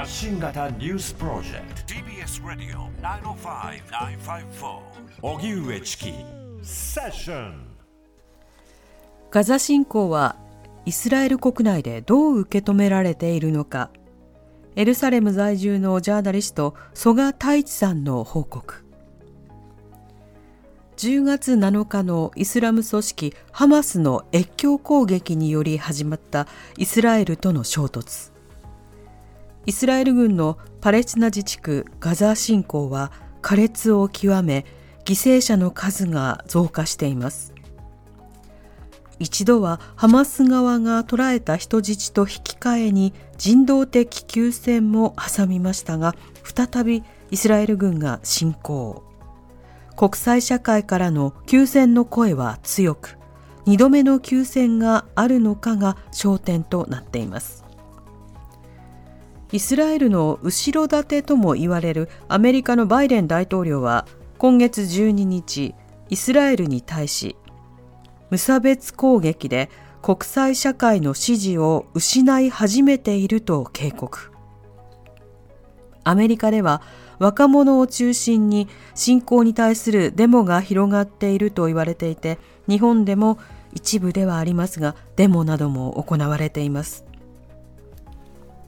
[0.00, 1.92] 発信型ニュースプロジェクト。
[1.92, 4.80] TBS ラディオ905-954
[5.20, 6.14] おぎゅうえちき
[6.62, 7.66] セッション
[9.30, 10.36] ガザ侵攻は
[10.86, 13.90] イスラエル国内でどう受け止められているのか。
[14.74, 18.82] エルサレム在住のジャーナリスト曽我太一さんの報告。
[20.96, 26.46] 10月7日のイスラム組織ハマスの越境攻撃により始まった
[26.78, 28.29] イスラエルとの衝突
[29.66, 34.64] イスラエル軍のパレスチナ自治区ガザ侵攻は苛烈を極め
[35.04, 37.54] 犠牲者の数が増加しています。
[39.18, 49.04] 一度はハマス側が捕らえた人質と引き換えに人道的休戦も挟みましたが再びイスラエル軍が侵攻。
[49.94, 53.18] 国際社会からの休戦の声は強く
[53.66, 57.69] 2度目の休戦があるのかが焦点となっています。
[59.52, 64.06] イスラエルの後ろ盾とも言われるアメリカのバイデン大統領は
[64.38, 65.74] 今月12日
[66.08, 67.36] イスラエルに対し
[68.30, 69.68] 無差別攻撃で
[70.02, 74.30] 国際社会の支持を失い始めていると警告。
[76.04, 76.80] アメリカでは
[77.18, 83.38] 若者を中心に侵攻に対するデモが広がっていると言われていて日本でも
[83.74, 87.04] 一部ではありますがデモなども行われています。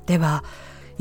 [0.06, 0.44] では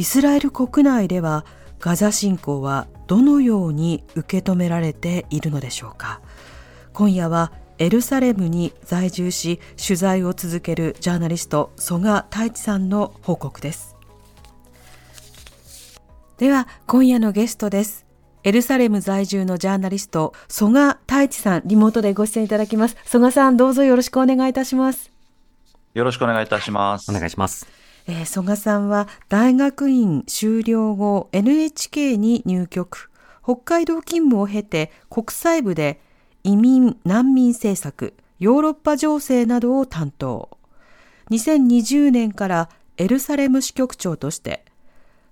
[0.02, 1.46] イスラエル国内では
[1.80, 6.22] ガザ侵攻はどのように受け止められているのでしょうか。
[6.92, 13.96] 今夜はエルサレムに在住し取材を続けるジャーナリスト曽我太一さんの報告です。
[16.40, 18.08] では今夜のゲストです。
[18.44, 22.98] エルサレム在住のジャーナリスト曽我太一さんリモートでご出演いただきます。
[23.06, 25.12] 曽我さんどうぞよろしくお願いいたします。
[25.94, 27.12] よろしくお願いいたします。
[27.12, 27.81] お願いします
[28.12, 33.10] えー、曽我さんは大学院修了後 NHK に入局
[33.42, 36.02] 北海道勤務を経て国際部で
[36.44, 40.50] 移民・難民政策ヨーロッパ情勢などを担当
[41.30, 44.66] 2020年からエルサレム支局長として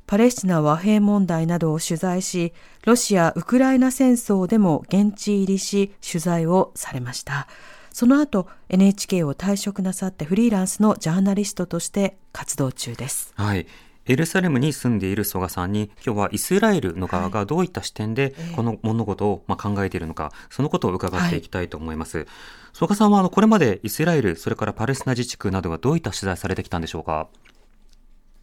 [0.07, 2.51] パレスチナ和平問題などを取材し、
[2.83, 7.47] ロシア・ウクライナ戦争でも現地入りし、取材をされました。
[7.91, 13.33] その後、NHK を退職なさってフリーランスのジャーナリストとして活動中です。
[13.35, 13.67] はい。
[14.05, 22.25] エルサレムに住んでいる曽我さんに今日はイスラエルの側がどういった視点でこの物事をま考えているのか、そのことを伺っていきたいと思います。
[22.73, 27.27] 曽、我、さんはあのこれまでイスラエル、それからパレスチナ自治区などはどういった取材されてきたんでしょうか？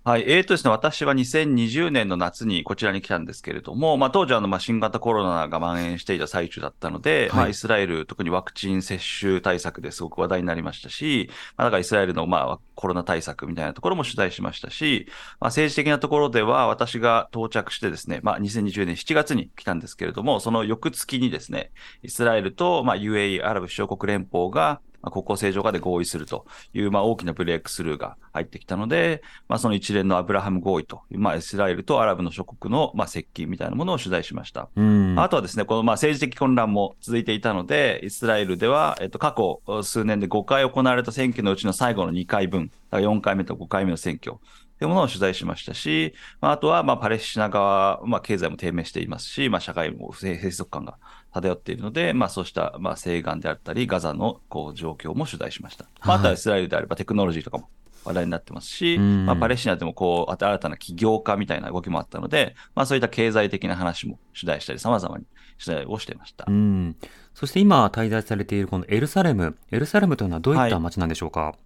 [0.07, 0.25] はい。
[0.29, 15.09] えーとですね、私は2020年の夏にこちらに来たんですけれども、まあ当時あの、まあ新型コロナが蔓延していた最中だったので、はい、まあイスラエル、特にワクチン接種対策ですごく話題になりましたし、まあだからイスラエルのまあコロナ対策みたいなところも取材しましたし、
[15.41, 21.73] まあ政治的なところでは私が到着してですね、まあ2020年7月に来たんですけれども、その翌月にですね、
[22.05, 34.69] イスラエルとまあ UAE、アラブ首長国連邦がまあ、国交正常化で合意するという、まあ、大きなブレイクスルーが入ってきたので、まあ、その一連のアブラハム合意という、まあ、イスラエルとアラブの諸国の、まあ、接近みたいなものを取材しました。
[35.17, 44.39] あとはですね、この、まあ、政治的混乱も続いていたので、イスラエルでは、えっと、過去数年で5回行われた選挙のうちの最後の2回分、だから4回目と5回目の選挙、
[44.79, 50.99] というものを取材しましたし、まあ、あとは、まあ、パレスチナ側、まあ、経済も低迷していますし、まあ、社会も閉塞感が
[51.41, 55.87] 漂っているので、まあ、そうした、まあ、西岸であったり、ガザのこう状況も取材しました。
[56.05, 57.69] まあ、あとはイスラエルであればテクノロジーとかも
[58.05, 65.25] 話題になってますし、まあ、パレスチナでもこう、新たな起業家みたいな動きもあったので、まあ、そういった経済的な話も取材したり、様々に
[65.63, 66.45] 取材をしていました。
[66.49, 66.97] うん。
[67.35, 71.66] そして今滞在されているこのエルサレム、エルサレムというのはどういった街なんでしょうか、はい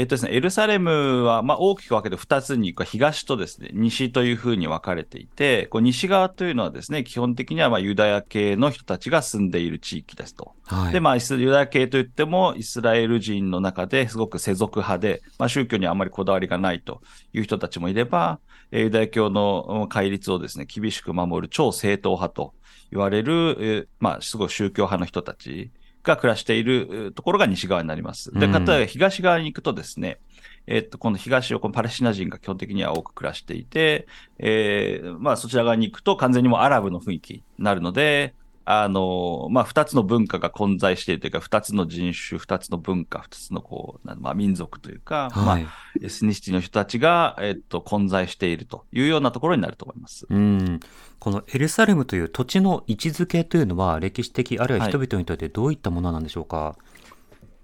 [0.00, 10.54] えっとですね、エルサレムは、まあ、大きく分けて2つに、東とですね、西というふうに分かれていて、こう西側というのはですね、基本的にはまあユダヤ系の人たちが住んでいる地域ですと。
[10.64, 17.02] はい、で、まあ、ユダヤ系といっても、イスラエル人の中ですごく世俗派で、まあ、宗教にあまりこだわりがないと
[17.34, 18.40] いう人たちもいれば、
[18.72, 22.54] ユダヤ教の戒律をですね、厳しく守る超正統派と
[22.90, 25.70] 言われる、まあ、すごい宗教派の人たち
[26.02, 28.32] が暮らしているところが西側になります。
[28.32, 30.18] で、例えば東側に行くとですね、
[30.66, 34.06] えっと、この東をこのパレスチナ人が基本的には多く暮らしていて、
[34.38, 38.34] えー、まあそちら側に行くと完全にもうアラブの雰囲気になるので、
[38.64, 45.72] あの、まあ、二つの文化が混在しているというか、二つの人種、二つの文化、二つのこう、まあ、民族というか、はい、まあ、
[46.02, 50.26] エスニシティの人たちが、えっと、混在しているというようなところになると思います。
[50.28, 50.80] うん。
[51.18, 57.00] このエルサレムという土地の位置づけというのは、歴史的、あるいは人々にとってどういったものなんでしょうか、はい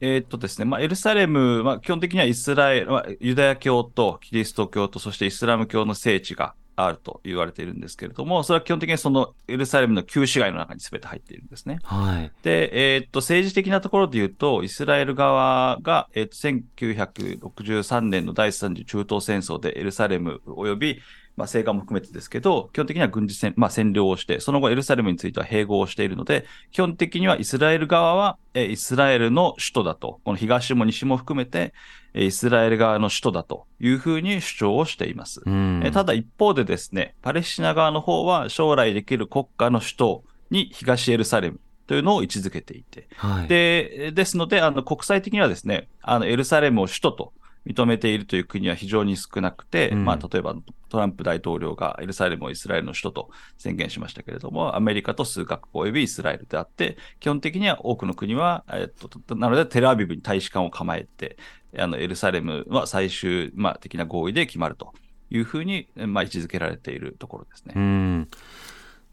[0.00, 11.78] えー、っとですね、まあ、エルサレム、まあ、基本的にはイスラエル、まあ、ユダヤ教とキリスト教と、そしてイスラム教の聖地があると言われているんですけれども、それは基本的にそのエルサレムの旧市街の中に全て入っているんですね。
[11.82, 12.30] はい。
[12.42, 21.02] で、えー、っと、政治的なところで言うと、イスラエル側が、えー、っと、1963年の第三次中東戦争でエルサレム及び
[21.36, 31.74] まあ、西岸も含めてですけど、基本的には軍事戦、まあ、占領をして、その後エルサレムについては併合をしているので、基本的にはイスラエル側は、えイスラエルの首都だと、この東も西も含めて、
[32.14, 35.42] イスラエル側の首都だというふうに主張をしています。
[35.84, 47.32] えただ一方でですね、パレスチナ側の方は将来できる国家の首都に東エルサレムというのを位置づけていて、はい、で、ですので、あの、国際的にはですね、あの、エルサレムを首都と
[47.66, 50.54] 認めているという国は非常に少なくて、うん、まあ、例えば
[50.88, 61.36] トランプ大統領がエルサレムをイスラエルの首都と宣言しましたけれども、アメリカと数カ国及びイスラエルであって、基本的には多くの国は、えっと、なのでテルアビブに大使館を構えて、
[61.76, 64.94] あのエルサレムは最終、まあ、的な合意で決まると
[65.30, 67.74] いうふうに、まあ、位置づけられているところですね。
[67.76, 68.28] うん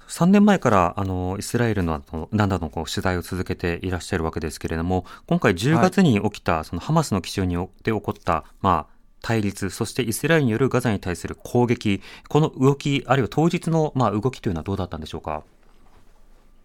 [0.07, 2.01] 3年前からあのイスラエルの
[2.31, 15.43] 何度のこう取材を続けていらっしゃるわけですけれども、今回10月に起きた、そのハマスの基準にで起こった、まあ、対立、そしてイスラエルによるガザに対する攻撃、この動き、あるいは当日のまあ動きというのはどうだったんでしょうか？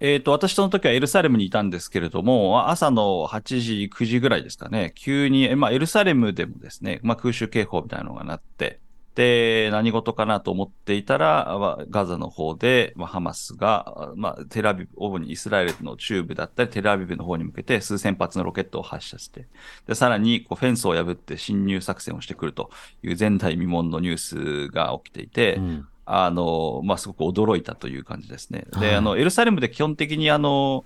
[0.01, 8.81] えっ、ー、と、私その時はエルサレムにいたんですけれども、朝の8時、9時ぐらいですかね、急に、まあ、エルサレムでもですね、まあ、空襲警報みたいなのが鳴って、
[9.19, 11.59] で、何事かなと思っていたら、
[11.91, 19.49] ガザの方で、まあ、ハマスが、まあ、テルアビブ、主にイスラエルの中部だったり、テルアビブの方に向けて数千発のロケットを発射して、
[19.89, 22.71] で、さらにこうフェンスを破って侵入作戦をしてくると
[23.03, 28.67] いう前代未聞のニュースが起きていて、うん、あの、まあ、すごく驚いたという感じですね。
[28.79, 30.85] で、あの、エルサレムで基本的にあの、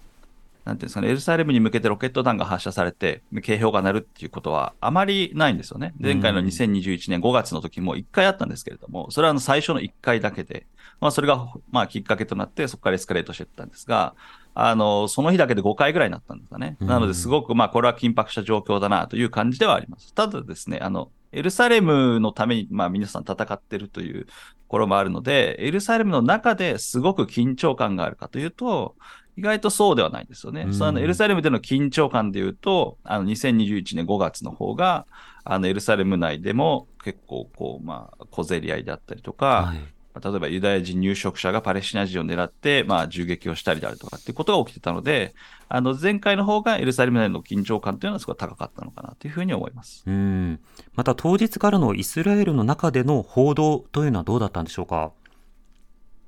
[0.64, 5.93] なんていうんですかね、エルサレムに向けてロケット弾が発射されて、警報が鳴るっていうことはあまりないんですよね。
[5.99, 10.67] 前回の2021年5月の時も1回あったんですけれども、それはあの最初の1回だけで、
[11.00, 14.14] まあそれがまあきっかけとなってそこからエスカレートしていったんですが、
[14.55, 16.76] あの、その日だけで5回ぐらいになったんですかね。
[16.81, 20.14] なのですごくまあこれは緊迫した状況だなという感じではあります。
[20.14, 24.32] ただですね、あの、エルサレムのために、まあ皆さん戦ってるというと
[24.69, 28.94] ころもあるので、エルサレムの中ですごく緊張感があるかというと、
[29.37, 30.62] 意外とそうではないですよね。
[30.62, 35.06] うん、そのエルサレムでの緊張感で言うと、あの2021年5月の方が、
[35.44, 39.79] あのエルサレム内でも結構こう、まあ、小競り合いであったりとか、はい
[40.20, 45.35] 例えばユダヤ人入植者がパレスチナ人を狙って、まあ、銃撃をしたりであるとかっていうことが起きてたので、
[45.70, 50.05] あの、前回の方がエルサレム内の緊張感というのはすごい高かったのかなというふうに思います。
[50.06, 50.61] うん。
[50.94, 55.12] また当日からのイスラエルの中での報道というのはどうだったんでしょうか？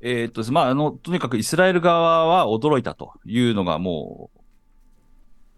[0.00, 4.40] えー、っと、まあ、あの、とにかくイスラエル側は驚いたというのがもう、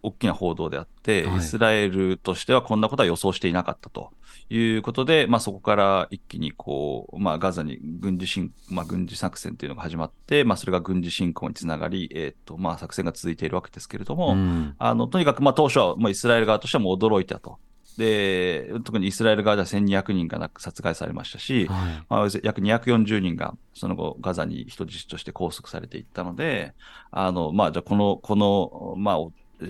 [0.03, 4.13] 大きな報道であって、はい、イスラエルとしてはこんなことは予想していなかったと
[4.51, 17.59] いうことで、まあ、そこから一気にこう、まあ、ガザに軍事侵、まあ、軍事作戦というのが始まって、まあ、それが軍事侵攻につながり、えー、っと、まあ、作戦が続いているわけですけれども、うん、あの、とにかく、まあ、当初は、まあ、イスラエル側としてはもう驚いたと。
[17.97, 26.75] で、特にイスラエル側では1200人が殺害されましたし、はい、まあ、約240人がその後ガザに人質として拘束されていったので、
[27.11, 29.67] あの、まあ、じゃあこの、この、まあ、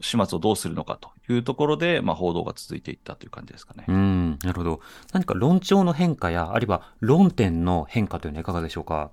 [0.00, 3.84] 始末をどうするのかというところで、まあ、報道が続いていったという感じですかね。
[3.86, 4.80] うん、なるほど。
[5.12, 9.10] 何か論調の変化や、あるいは論点の変化というのはいかがでしょうか？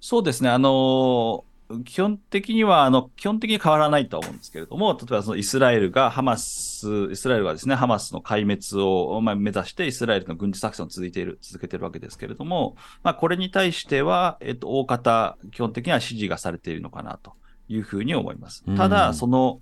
[0.00, 0.50] そうですね。
[0.50, 1.44] あの
[1.84, 17.32] 基本的には、あの、基本的に変わらないとは思うんですけれども、例えばそのイスラエルがハマス、イスラエルがですね、ハマスの壊滅を、まあ、目指してイスラエルの軍事作戦を続いている、続けているわけですけれども、まあ、これに対しては、えっと、大方、基本的には支持がされているのかなと
[17.68, 18.64] いうふうに思います。
[18.76, 19.60] ただ、その、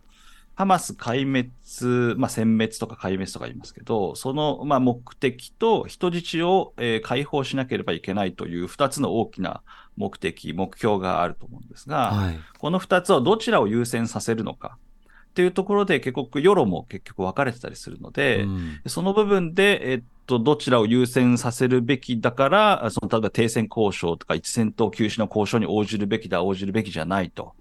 [0.59, 9.62] ハマス壊滅、まあ、殲滅とか壊滅とか言いますけど、その、まあ、目的と人質を、えー、解放しなければいけないという二つの大きな
[9.97, 14.79] 目的、目標があると思うんですが、はい、この2つをどちらを優先させるのか
[15.31, 27.55] っていうところで結局世論も結局分かれてたりするので、うん、その部分で、えっと、どちらを優先させるべきだから、その例えば停戦交渉とか一戦闘休止の交渉に応じるべきだ、応じるべきじゃないと。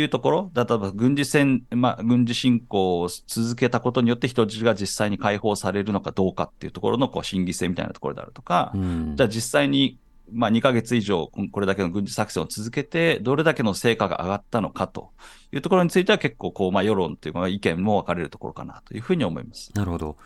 [0.00, 9.98] いうところ、例えば軍事戦、まあ、軍事侵攻を続けたことによって人質が実際に解放されるのかどうかっていうところのこう審議性みたいなところであるとか、うん、じゃあ実際に
[10.32, 15.10] まあ、2ヶ月以上、これだけの軍事作戦を続けて、どれだけの成果が上がったのかと
[15.52, 19.70] いうところについては、結構こう、まあ、世論というか、意見も分かれるところかなというふうに思います。
[19.74, 20.16] なるほど。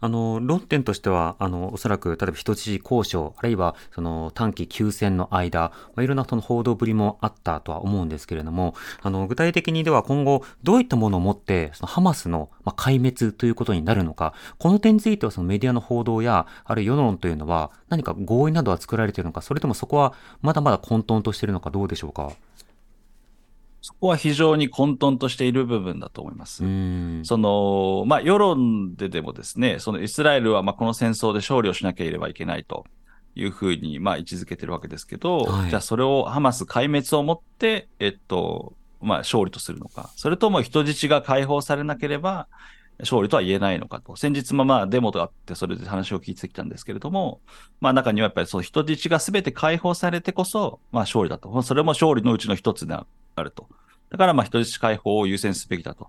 [0.00, 22.30] あの、論点としては、あの、おそらく、例えば人質交渉、あるいは、その、短期休戦の間、まあ、いろんなその報道ぶりもあったとは思うんですけれども、あの、具体的にでは今後、どういったものをもって、そのハマスの、まあ、壊滅ということになるのか、この点については、そのメディアの報道や、あるいは世論というのは、何か合意などは作られているのか、それともそこは、まだまだ混沌としているのか、どうでしょうか？
[23.80, 26.58] そこは非常に混沌としている部分だと思います。
[27.24, 32.84] その、まあ、世論ででもですね、そのイスラエルはまあこの戦争で勝利をしなければいけないと
[33.34, 42.48] いうふうにまあ位置づけてるわけですけど、はい、じゃあそれをハマス壊滅をもって、えっと、まあ、勝利とするのか、それとも人質が解放されなければ、
[43.00, 44.16] 勝利とは言えないのかと。
[44.16, 47.40] 先日もまあデモとあってそれで話を聞いてきたんですけれども、
[47.80, 51.62] まあ中にはやっぱりその人質が全て解放されてこそ、まあ勝利だと。
[51.62, 52.96] それも勝利のうちの一つで
[53.40, 53.68] あると。
[54.10, 56.08] だからまあ人質解放を優先すべきだと。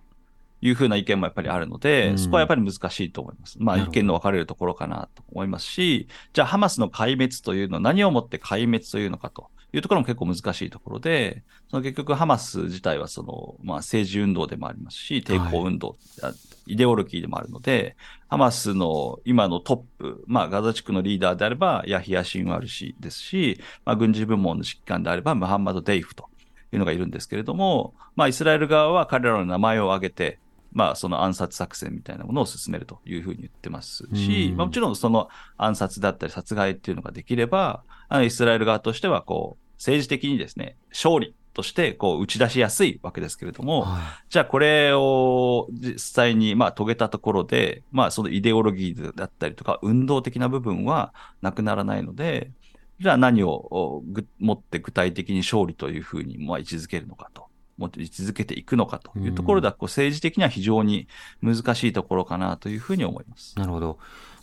[0.61, 3.57] いうふうな意見もやっぱりあるので、そこはやっぱり難しいと思います。
[3.59, 9.49] まあ意見の分かれるところかなと思いますし、じゃあハマスの壊滅というのは何をもって壊滅というのかと。
[9.71, 16.31] いうところも結構難しいところで、その結局ハマス自体はその、まあ政治運動でもありますし、抵抗運動、は
[16.65, 17.95] い、イデオロギーでもあるので、
[18.29, 26.27] ハマスの今のトップ、まあガザ地区のリーダーであればヤヒヤ・シンワル氏ですし、まあ軍事部門の指揮官であればムハンマド・デイフと
[26.71, 30.39] いうのがいるんですけれども、まあ、イスラエル側は彼らの名前を挙げて、
[30.71, 52.51] まあ、その暗殺作戦みたいなものを進めるというふうに言ってますし、まあ、もちろんその暗殺だったり殺害っていうのができれば、あのイスラエル側としては、こう、政治的にですね、勝利としてこう打ち出しやすいわけですけれども、はい、じゃあこれを実際にまあ遂げたところで、まあそのイデオロギーだったりとか運動的な部分はなくならないので、
[52.99, 54.03] じゃあ何を
[54.39, 57.49] もって具体的に勝利というふうにまあ位置づけるのかと。
[57.77, 61.07] 持って位置づけていくのかというところでは、こう政治的には非常に
[61.41, 63.57] 難しいところかなというふうに思います。
[63.57, 63.99] なるほど。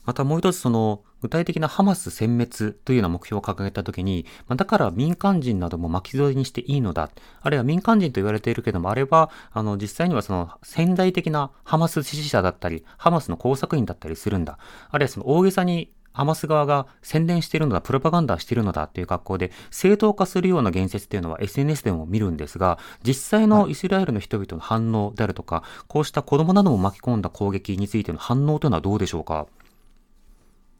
[0.06, 7.10] またもう一つその具体的なハマス殲滅というような目標を掲げたときに、だから民間人なども巻き添えにしていいのだ。
[7.42, 14.58] あるいは民間人と言われているけども、あれば、あの実際にはその潜在的なハマス支持者だったり、ハマスの工作員だったりするんだ。
[14.90, 29.46] あるいはその大げさにハマス側が宣伝しているのだ、プロパガンダしているのだっていう格好で正当化するような言説っていうのは SNS でも見るんですが、実際のイスラエルの人々の反応であるとか、こうした子供なども巻き込んだ攻撃についての反応というのはどうでしょうか？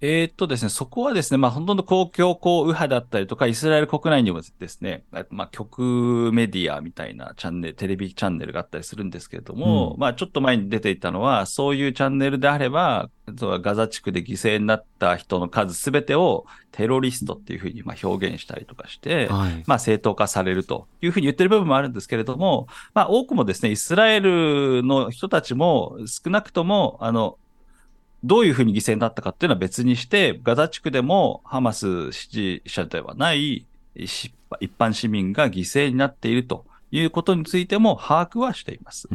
[0.01, 27.39] えー、っとですね、そこはですね、まあ、本当の公共交右派だったりとか、イスラエル国内にもですね、まあ、局メディアみたいなチャンネル、テレビチャンネルがあったりするんですけれども、うん、まあ、ちょっと前に出ていたのは、そういうチャンネルであれば、ガザ地区で犠牲になった人の数すべてをテロリストっていうふうにまあ表現したりとかして、はい、まあ正当化されるというふうに言ってる部分もあるんですけれども、まあ多くもですね、イスラエルの人たちも少なくとも、あの、
[28.25, 33.67] どういうふうに犠牲になったかっていうのは別にして、ガザ地区でもハマス支持者ではない
[33.99, 34.33] 一
[34.79, 36.65] 般市民が犠牲になっていると。
[36.91, 39.09] いうことについても把握はしています。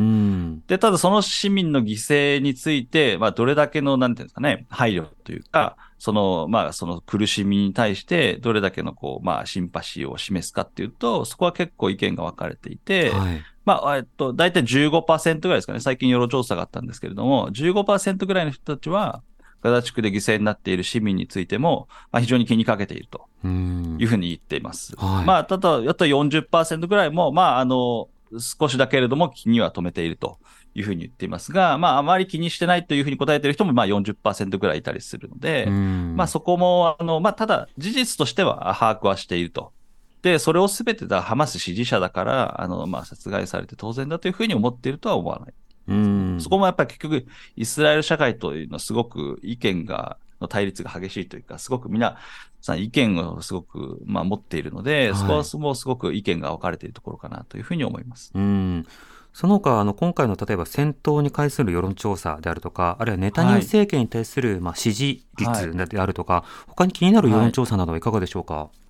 [0.68, 15.80] で、ただその市民の犠牲について、まあ、どれだけの、なんていうんですかね、配慮というか、その、まあ、その苦しみに対して、どれだけの、こう、まあ、シンパシーを示すかっていうと、そこは結構意見が分かれていて、はい、まあ、えっと、大体15%ぐらいですかね。
[15.80, 19.22] 最近世論調査があったんですけれども、15%ぐらいの人たちは、
[19.62, 24.96] ガザ地区で犠牲になっている市民についても、まあ、非常に気にかけているというふうに言っています。
[24.98, 30.39] はい、まあ、ただ、あと40%ぐらいも、まあ、あの、少しだけれども気には留めていると
[30.74, 39.74] いうふうに言っていますが、まあ、あまり気にしてないというふうに答えている人も、まあ40%ぐらいいたりするので、まあそこも、あの、まあただ事実としては把握はしていると
[40.22, 45.53] で、それをすべてだ、ハマス支持者だから、あの、まあ、殺害されて当然だというふうに思っているとは思わない。
[45.88, 46.38] うん。
[46.40, 52.18] そこもやっぱり結局、イスラエル社会というのはすごく意見が、の対立が激しいというか、すごく皆
[52.62, 58.32] さん意見をすごく、まあ、持っているので、はい、そこはもうすごく意見が分かれているところかなというふうに思います。
[58.34, 58.88] うん。
[59.34, 68.81] その他、あの、今回の例えば戦闘に関する世論調査であるとか、あるいはネタニヤフ政権に対する、まあ、支持率であるとか、はい、他に気になる世論調査などはいかがでしょうか、はい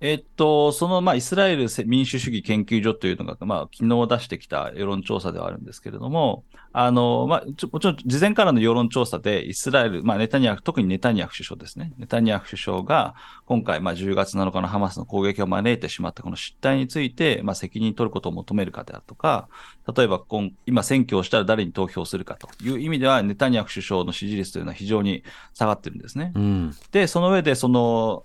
[0.00, 11.92] えっと、その、まあ、イスラエル民主主義研究所というのが、まあ、昨日出してきた世論調査ではあるんですけれども、あの、まあ、もちろん、事前からの世論調査で、イスラエル、まあ、ネタニヤフ、特にネタニヤフ首相ですね。
[11.98, 13.14] ネタニヤフ首相が、
[13.44, 19.48] 今回、まあ、10月7日のハマスの攻撃を招いてしまったこの失態について、まあ、責任取ることを求めるかであるとか、
[19.94, 26.32] 例えば今、今、選挙をしたら誰に投票するかという意味では、ネタニヤフ首相の支持率というのは非常に下がってるんですね。
[26.34, 28.24] うん、で、その上で、その、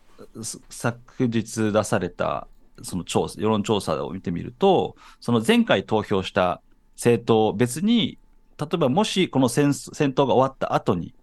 [0.70, 2.48] 昨日出された
[2.82, 6.62] その調査、世論調査を見てみると、その前回投票した
[6.96, 8.18] 政党別に、
[8.60, 11.14] 例えばもしこの戦戦闘が終わった後に、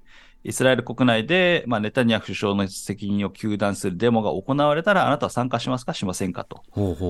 [0.44, 6.44] イスラエル国内で、まあ、ネタニヤフ首相の責任を糾弾するデモが行われたら、あなたは参加しますか、しませんか？
[6.44, 6.62] と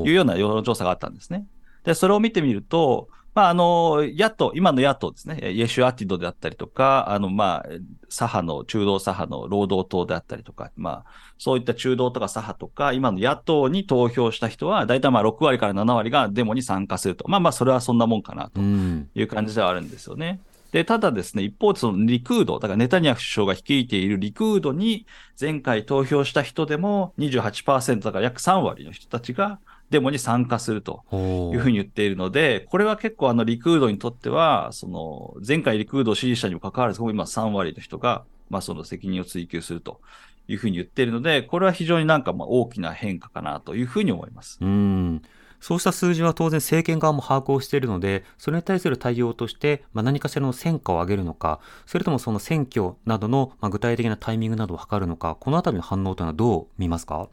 [0.05, 1.47] いうような世論調査があったんですね。
[1.85, 7.67] で、それを見てみると、まあ、あの、野党、今の野党ですね、イエシュアティドであったりとか、あの、まあ、
[8.11, 11.05] 左派の、中道左派の労働党であったりとか、まあ、
[11.39, 17.25] そういった中道とか左派とか、今の野党に投票した人は、大体まあ6割から7割がデモに参加すると。
[17.27, 20.41] まあまあ、それはそんなもんかなという感じではあるんですよね。
[20.73, 25.07] で、ただですね、一方でそのリクード、だからネタニヤフ首相が率いているリクードに
[25.41, 29.59] 前回投票した人でも28%だから約3割の人たちが
[29.93, 31.05] デモに参加すると
[31.53, 40.01] いうふうに言っているので、これは結構あのリクードにとっては、その前回リクードを支持者にもかかわらず、今3割の人が、まあその責任を追及すると
[40.49, 44.59] いうふうに言っているので、これは非常になんかまあ大きな変化かなというふうに思います。
[44.61, 45.23] うん。
[45.61, 57.29] そうした数字は当然政権側も把握をしているので、それに対する対応として、まあ、何かしらの戦果を上げるのか、それともその選挙などの、まあ、具体的なタイミングなどを図るのか、このあたりの反応というのはどう見ますか？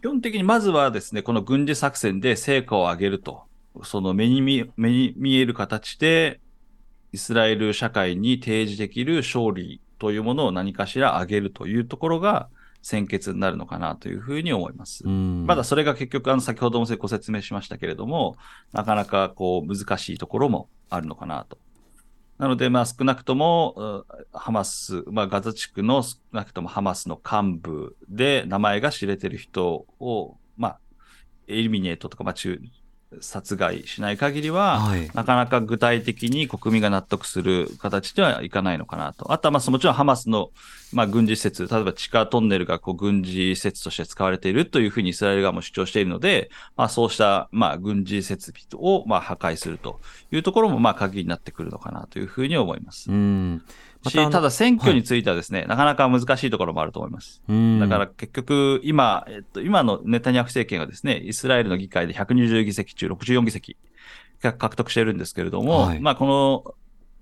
[0.00, 3.42] 基本的にまずはですね、この軍事作戦で成果を上げると、
[3.82, 6.40] その目に見目に見える形で、
[7.12, 12.48] イスラエル社会に提示できる勝利というものを何かしら上げるというところが
[12.80, 15.06] 先決になるのかなというふうに思います。
[15.46, 18.36] まだそれが結局、あの、先ほどもご説明しましたけれども、
[18.72, 21.58] なかなかこう難しいところもあるのかなと
[22.40, 30.80] なので、まあ、少なくとも、ハマス、まあ、ガザ地区の少なくともハマスの幹部で名前が知れてる人を、まあ、
[31.48, 32.58] エリミネートとか、まあ、中、
[33.20, 39.32] 殺害しない限りは、はい、なかなか具体的に国民が納得する形ではいかないのかなと。
[39.32, 40.50] あとは、まあ、もちろんハマスの、
[40.92, 50.00] まあ、軍事施設、例えば地下トンネルがこう軍事施設として使われているというふうにイスラエル側も主張しているので、まあ、そうした、まあ、軍事設備を、まあ、破壊すると
[50.30, 53.10] いうところも、まあ、鍵になってくるのかなというふうに思います。
[53.10, 53.62] うん
[54.08, 57.42] し、ただ選挙についてはですね、はい、なかなか難しいところもあると思います。
[57.48, 63.76] だから結局、今、えっと、今のネタニヤフ政権はですね、イスラエルの議会で120議席中64議席
[64.40, 66.74] 獲得しているんですけれども、はい、まあこの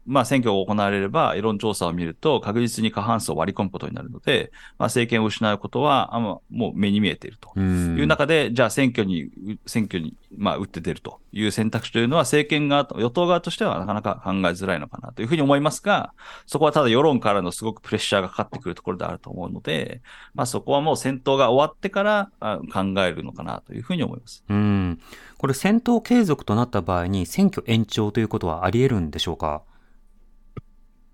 [0.09, 9.31] まあ、選挙が行われれば、世論調査を見ると、確実に過半数を割り込むことになるので、まあ、政権を失うことは、あもう目に見えているという中で、じゃあ選挙に、
[9.67, 16.13] 選挙に、まあ、打って出るという選択肢というのは、政権側と、与党側としてはなかなか考えづらいのかなというふうに思いますが、
[16.47, 20.01] そこはただ世論からのすごくプレッシャーがかかってくるところであると思うので、
[20.35, 24.43] まあ、そこはもう戦闘が終わってから考えるのかなというふうに思います。
[24.49, 24.99] うん
[25.37, 29.63] これ、戦闘継続となった場合に、選挙延長ということはあり得るんでしょうか？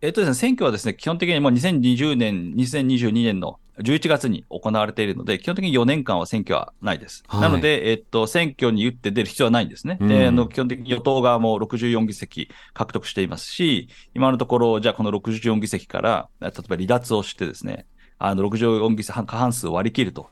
[0.05, 7.25] えっとですね、選挙はですね、基本的にもう2020年、2022年の11月に行われているので、基本的に4年間は選挙はないです。
[7.27, 9.97] はい、なので、えっと、選挙に打って出る必要はないんですね。
[9.99, 17.87] うん、で、あの、基本的に与党側も64議席獲得していますし、今のところ、じゃあこの64議席から、例えば離脱をしてですね、
[18.19, 20.29] あの、64議席過半数を割り切ると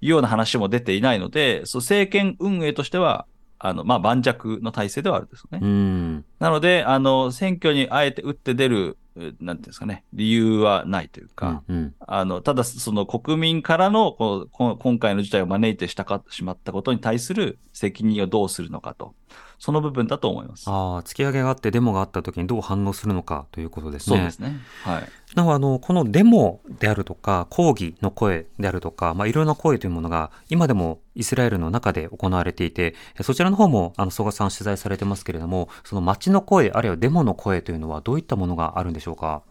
[0.00, 3.26] いうような話も出ていないので、そう政権運営としては、
[3.58, 6.22] あの、まあ、盤石の体制ではあるんですね。
[6.38, 19.14] なので、あの、選挙にあえて打って出るなんていうんですかね、理由はないというか、うんうん、あの、ただその国民からのこの今回の事態を招いてしたかしまったことに対する責任をどうするのかと。
[19.58, 20.68] その部分だと思います。
[20.68, 24.16] ああ、突き上げがあってデモがあった時にどう反応するのかということですね。
[24.16, 24.56] そうですね。
[24.84, 25.08] はい。
[25.34, 39.42] なお、あの、このデモであるとか、抗議の声であるとか、まあ、いろんな声というものが、今でもイスラエルの中で行われていて、そちらの方も、あの、曽我さん取材されてますけれども、その街の声、あるいはデモの声というのは、どういったものがあるんでしょうか？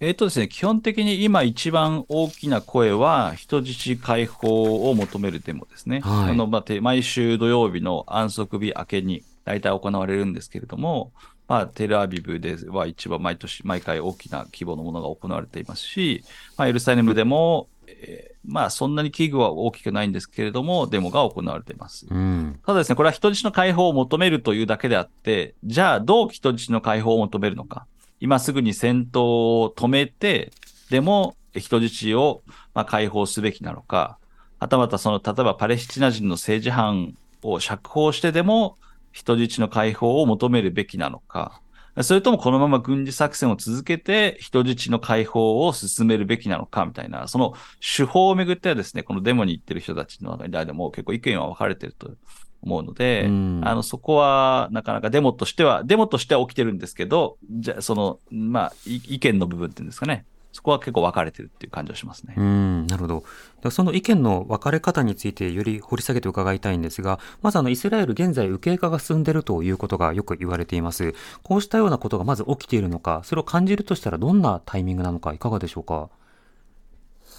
[0.00, 6.00] えっ、ー、とですね、基本的に今一番大きな声は、人質解放を求めるデモですね。
[6.00, 11.12] はい、あのまあ、毎週土曜日の安息日明けに大体行われるんですけれども、
[11.48, 16.24] まあ、テルアビブでは一番毎年、毎回大きな規模のものが行われていますし、
[16.56, 22.06] まあ、エルサレムでも、えー、まあ、そんなに危惧は大きくないんですけれども、デモが行われています。
[22.08, 27.84] うん、ただですね、これは人質の解放を求めるというだけであって、じゃあ、どう人質の解放を求めるのか。
[28.20, 29.20] 今すぐに戦闘
[29.62, 30.52] を止めて、
[30.90, 32.42] でも人質を
[32.74, 34.18] まあ解放すべきなのか、
[34.58, 38.76] はたまたその、例えばパレスチナ人の政治犯を釈放してでも
[39.10, 41.62] 人質の解放を求めるべきなのか、
[42.02, 52.12] それともこのまま軍事作戦を続けて人質の解放を進めるべきなのかみたいな、その手法をめぐってはですね、このデモに行ってる人たちの間でも結構意見は分かれてると
[52.62, 60.24] 思うので、うん、あの、そこは、なかなかデモとしては、デモとしては起きてるんですけど、じゃその、まあ、意見の部分っていうんですかね。
[60.52, 62.34] そこは結構分かれてるっていう感じはしますね。
[62.36, 63.22] うんなるほ
[63.62, 63.70] ど。
[63.70, 71.14] その意見の分かれ方についてより掘り下げて伺いたいんですが、まずあのイスラエル現在右傾化が進んでいるということがよく言われています。
[71.44, 76.08] こうしたようなことがまず起きているのか、それを感じるとしたらどんなタイミングなのかいかがでしょうか？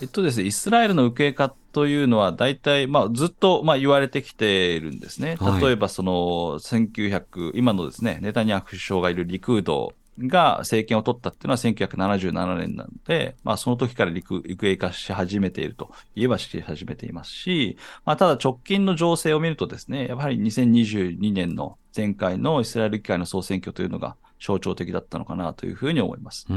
[0.01, 5.37] えっとですね、イスラエルの右傾化というのは大体、まあ、ずっと、まあ、言われてきているんですね。
[5.61, 6.11] 例えば、その、
[6.59, 26.47] 1900、今のですね、ネタニヤフ首相がいるリクードが政権を取ったっていうのは1977年なので、まあその時から陸行方化し始めていると言えばし始めていますし、まあただ直近の情勢を見るとですね、やはり2022年の前回のイスラエル議会の総選挙というのが象徴的だったのかなというふうに思います。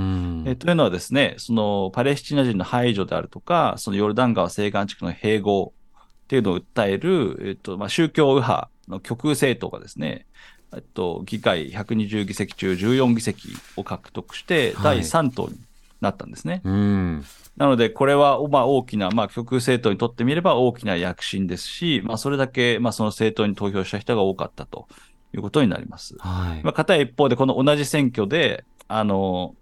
[0.46, 5.74] えというのはですね、そのパレスチナ人の排除であるとか、そのヨルダン川西岸地区の併合
[6.24, 10.26] っていうのを訴える、えっとまあ、宗教右派の極右政党がですね、
[10.74, 15.58] えっと、議会120議席中14議席を獲得して、第3党に
[16.00, 16.62] なったんですね。
[16.64, 24.88] はい、なので、これは、まあ、大きな、まあ、極右政党にとってみれば大きな躍進ですし、まあ、それだけ、まあ、その政党に投票した人が多かったと
[25.34, 26.16] いうことになります。
[26.18, 26.62] はい。
[26.62, 29.54] まあ、片一方で、この同じ選挙で、あの、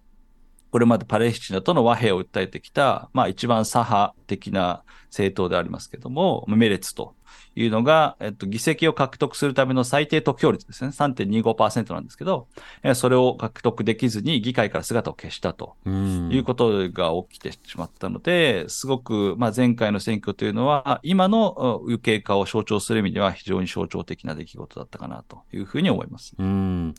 [0.71, 7.15] これまでパレスチナとの和平を訴えてきた、まあ、一番左派的な政党でありますけども、メレツと
[7.55, 10.91] いうのが、えっと、議席を獲得するための最低得票率ですね。
[10.91, 12.49] 3.25%なんですけど、
[12.95, 26.35] それを獲得できずに議会から姿を消したということが起きてしまったので、すごく、まあ、前回の選挙というのは、今の右傾化を象徴する意味では非常に象徴的な出来事だったかなというふうに思います。
[26.39, 26.95] うん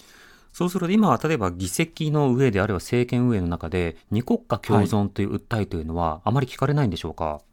[0.53, 7.52] そうすると今は例えば議席の上であるいは政権運営の中で二国家共存という訴えというのはあまり聞かれないんでしょうか、はい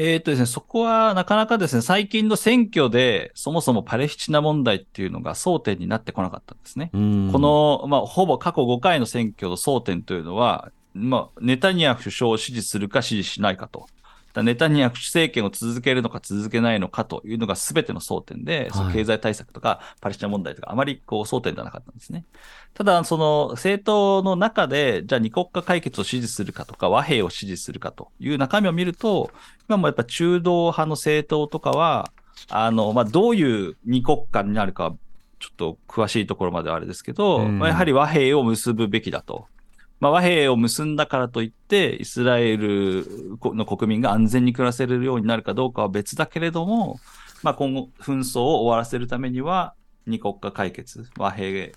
[0.00, 6.90] えー、っとですね、そこはなかなかですね、最近の選挙で、そもそもパレスチナ問題っていうのが争点になってこなかったんですね。
[6.92, 6.98] こ
[7.40, 13.88] の、まあ、ほぼ過去5回の選挙の争点というのは、まあ、ネタニヤフ首相を支持するか支持しないかと
[14.42, 22.24] ネタニヤフ政権を続けるのか続けないのかというのが全ての争点で、その経済対策とかパレスチナ問題とかあまりこう争点ではなかったんですね。
[22.74, 29.30] ただ、その政党の中で、じゃあ二国家解決を支持するかとか和平を支持するかという中身を見ると、
[29.68, 32.10] 今もやっぱ中道派の政党とかは、
[32.50, 34.94] あの、まあ、どういう二国家になるか、
[35.38, 39.46] ちょっと詳しいところまではあれですけど、まあ、やはり和平を結ぶべきだと。
[40.00, 43.04] まあ、和平を結んだからといって、イスラエル
[43.42, 47.00] の国民が安全に暮らせるようになるかどうかは別だけれども、
[47.42, 49.74] まあ、今後、紛争を終わらせるためには、
[50.06, 51.70] 二国家解決、和平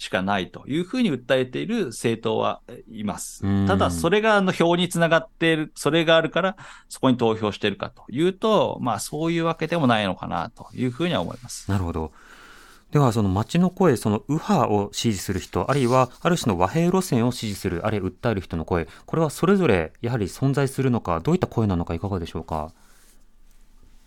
[0.00, 3.42] しかないというふうに訴えている政党はいます。
[3.66, 6.56] ただ、それがあの票につながっている、それがあるから、
[6.88, 11.70] そこに投票しているかというと、まあ、そういうわけでもないのかなというふうには思います。
[11.70, 12.12] なるほど。
[12.90, 22.56] では、その街の声、その右派を支持する人、あるいはある種の和平路線を支持する、あるいは訴える人の声、これはそれぞれやはり存在するのか、どういった声なのか、いかがでしょうか？
[22.56, 22.72] やっ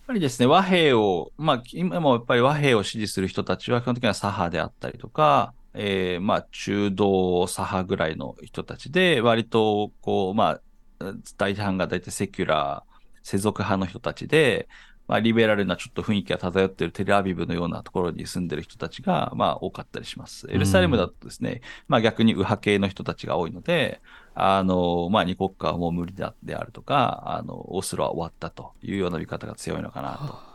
[0.08, 10.60] ぱりですね、和平を、まあ、今もやっぱり和平を支持する人たちは基本的には左派であったりとか、えー、まあ、中道左派ぐらいの人たちで、割と、こう、ま
[11.00, 12.94] あ、大半が大体セキュラー、
[13.24, 14.68] 世俗派の人たちで、
[15.08, 20.48] まあ、リベラルなちょっと雰囲気が漂っているテルアビブのようなところに住んでる人たちが、まあ、多かったりします。
[20.50, 24.02] エルサレムだとですね、まあ、逆に右派系の人たちが多いので、
[24.36, 30.14] あの、まあ、二国家はもう無理だであるとか、あの、オスロは終わったというような見方が強いのかな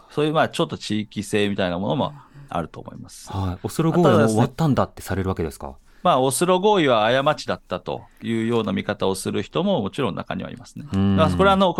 [0.08, 0.14] と。
[0.14, 2.14] そういう、まあ、ちょっと地域性みたいなものも
[2.48, 3.30] あると思います。
[3.30, 3.58] はい。
[3.62, 5.76] オスロ合意は終わったんだってされるわけですか？
[6.02, 10.86] まあ、オスロ合意は過ちだったというような見方をする人ももちろん中にはいますね。
[11.16, 11.74] だこれはあの、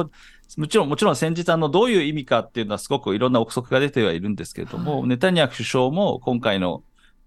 [0.57, 6.83] もちろん、もちろん先日あの、どういう意味かっていうのはすごくいろんな憶測が出てはいるんですけれども、はい、ネタニヤフ首相も今回の、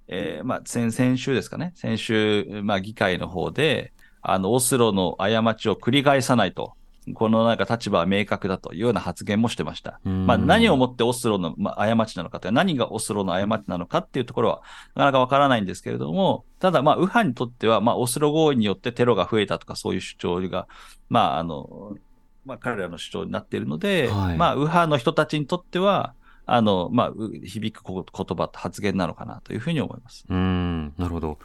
[0.07, 6.73] えー、まあ、先、先週ですかね、先週、まあ、議会の方で、あの、オスロの過ちを繰り返さないと。
[7.15, 9.99] このなんか立場は明確だというような発言もしてました。
[10.03, 14.61] まあ何をもってオスロの過ちなのかと何がオスロの過ちなのかっていうところは
[14.93, 20.67] なかなかわからないんですけれども、ただまあ右派にとってはまあオスロ合意によってテロが増えたとかそういう主張が、
[21.09, 21.97] まああの、
[22.45, 26.13] まあ彼らの主張になっているので、はい、まあ右派の人たちにとっては、
[26.45, 28.03] あの、まあ響く言
[28.37, 30.25] 葉と発言なのかなというふうに思います。
[30.29, 31.39] うん、なるほど。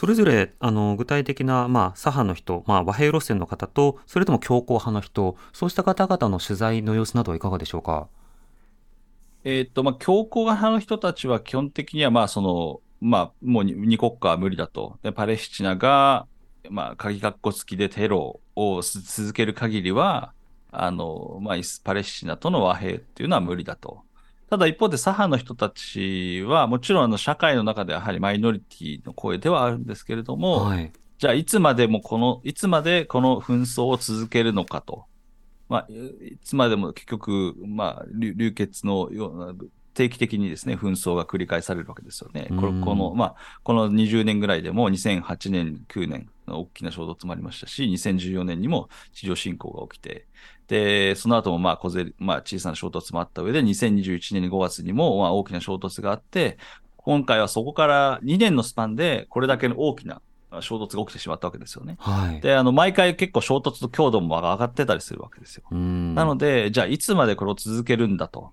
[0.00, 8.08] それぞれあの具体的な、まあ、左派の人、まあ、和平路線の方と、それとも強硬派の人、そうした方々の取材の様子などはいかがでしょうか？
[9.44, 14.98] えっと、まあ、強硬派の人たちは基本的には、まあ、その、まあ、もう二国家は無理だと。
[15.02, 16.26] で、パレスチナが、
[16.70, 20.32] まあ、鍵括弧付きでテロを続ける限りは、
[20.72, 24.00] あの、まあ、パレスチナとの和平っていうのは無理だと。
[24.50, 35.04] ただ一方で左派の人たちは、もちろんあの社会の中でやはりマイノリティの声ではあるんですけれども、はい、じゃあいつまでもこの、いつまでこの紛争を続けるのかと。
[35.68, 39.54] まあ、いつまでも結局、まあ、流血のような、
[39.94, 42.48] 定期的にですね、紛争が繰り返されるわけですよね。
[42.50, 42.56] こ
[42.96, 50.26] の、まあ、この20年ぐらいでも2008年、9年の大きな衝突もありましたし、2014年にも地上侵攻が起きて、
[50.68, 56.58] で、その後もまあ小勢、まあ小さな衝突もあった上で、2021年5月にもまあ大きな衝突があって、
[56.96, 60.20] 今回はそこから2年のスパンでこれだけの大きな
[60.60, 61.96] 衝突が起きてしまったわけですよね。
[62.00, 65.64] はい、で、あの、毎回結構衝突と強度も上がってたりするわけですよ。
[65.70, 68.52] なので、じゃあいつまでこれを続けるんだと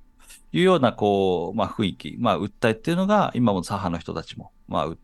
[0.51, 4.95] いうような、こう、まあ雰囲気、まあ訴えっていうのが、今も左派の人たちも、まあ、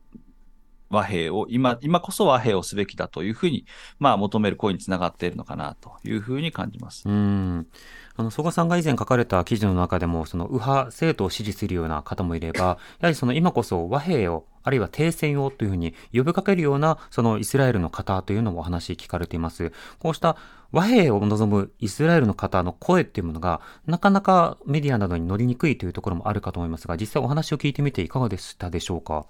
[0.93, 3.65] 和平を、今、今こそ和平をすべきだというふうに、
[3.99, 7.03] まあ求める声につながっているのかなというふうに感じます。
[7.07, 7.67] うん
[8.15, 19.71] あの、曽我さんが以前書かれた記事の中でも、その右派政党を支持するような方もいれば、 やはりその今こそ和平を、あるいは停戦をというふうに呼びかけるような、そのイスラエルの方というのもお話聞かれています。
[19.99, 20.37] こうした
[20.71, 29.25] 和平を望むイスラエルの方の声っていうものが、なかなかメディアなどに乗りにくいというところもあるかと思いますが、実際お話を聞いてみていかがでしたでしょうか？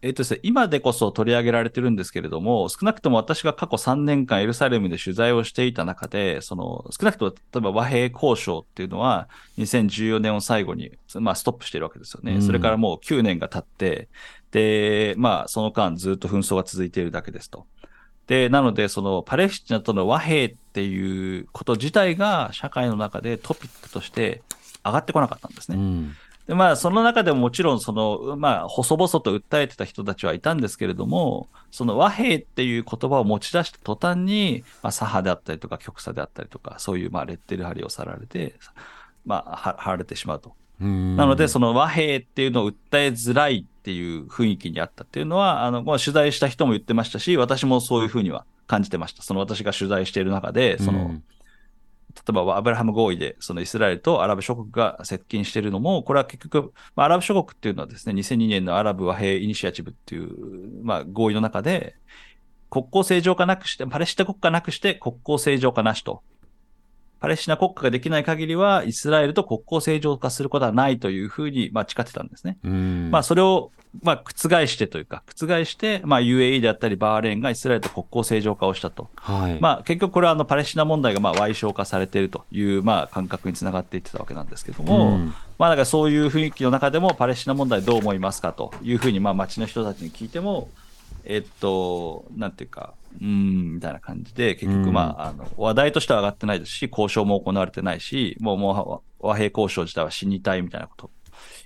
[0.00, 12.34] えっとですね、今でこそ取り上げられてるんですけれども、少なくとも私が過去3年間エルサレムで取材をしていた中で、その、少なくとも例えば和平交渉っていうのは、2014年を最後に、まあ、ストップしてるわけですよね。
[12.34, 14.08] うん、それからもう9年が経って、
[14.52, 17.66] で、まあ、その間ずっと紛争が続いているだけですと。
[18.28, 24.42] で、なので、その、パレスチナとの和平っていうこと自体が、社会の中でトピックとして
[24.84, 25.76] 上がってこなかったんですね。
[25.76, 26.16] うん
[26.48, 38.54] で、まあ、その中でももちろん、その、まあ、細々と訴えてた人たちはいたんですけれども、その和平っていう言葉を持ち出した途端に、まあ、左派であったりとか、極左であったりとか、そういう、まあ、レッテル貼りをさられて、
[39.26, 40.54] まあ、貼られてしまうと。
[40.80, 49.22] なので、その和平っていうのを訴えづらいっていう雰囲気にあったっていうのは、あの、まあ、取材した人も言ってましたし、私もそういうふうには感じてました。
[49.22, 51.20] その私が取材している中で、その、
[52.26, 61.96] 例えばアブラハム合意で、そのイスラエルとアラブ諸国が接近しているのも、これは結局、まあ、アラブ諸国っていうのはですね、2002年のアラブ和平イニシアチブっていう、まあ、合意の中で、
[62.70, 66.22] 国交正常化なくして、パレスチナ国家なくして国交正常化なしと。
[67.20, 72.58] パレスチナ国家ができない限りは、イスラエルと国交正常化することはないというふうに、まあ、誓ってたんですね。
[73.10, 79.08] まあ、それを、まあ、覆してというか、覆して、まあ、UAE であったり、バーレーンがイスラエルと国交正常化をしたと。
[79.16, 79.58] はい。
[79.60, 85.18] まあ、結局これは、あの、パレスチナ問題が、まあ、歪償化されているという、まあ、感覚につながっていってたわけなんですけども、
[85.58, 90.68] まあ、だからそういう雰囲気の中でも、パレスチナ問題どう思いますかというふうに、まあ、街の人たちに聞いても、
[91.24, 101.10] えっと、なんていうか、うん、みたいな感じで、結局、まあ、あの、話題としては上がってないですし、交渉も行われてないし、もう、もう、和平交渉自体は死にたいみたいなこと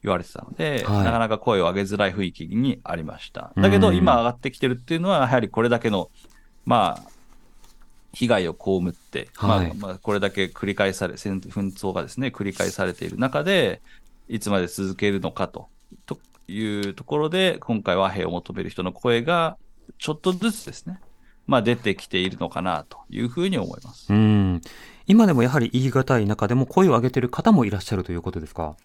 [0.03, 3.53] 言われてたので、はい、なかなか声を上げづらい雰囲気にありました。
[3.57, 6.11] だけど、今上がってきてるっていうのは、やはりこれだけの、
[6.65, 7.11] まあ、
[8.15, 13.81] 被害を被って、はい、まあ、まあ、これだけ繰り返され、戦争がですね、繰り返されている中で、
[14.29, 15.69] いつまで続けるのかと、
[16.07, 19.57] というところで、今回和平を求める人の声が、
[19.99, 21.01] ちょっとずつですね、
[21.47, 24.13] まあ、出てきているのかなというふうに思います。
[24.13, 24.61] うん
[25.07, 28.77] 今でもやはり言い難い中でも声を上げている方もいらっしゃるということですか？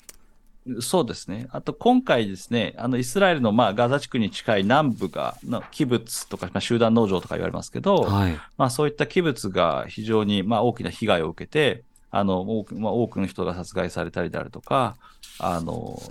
[0.81, 1.47] そうですね。
[1.51, 14.97] あと今回ですね、あのイスラエルのまあガザ地区に近い南部が、のキブツとか、まあ、集団農場とか言われますけど、はい、まあそういったキブツが非常にまあ大きな被害を受けて、あの多く,、まあ、多くの人が殺害されたりであるとか、
[15.39, 16.01] あの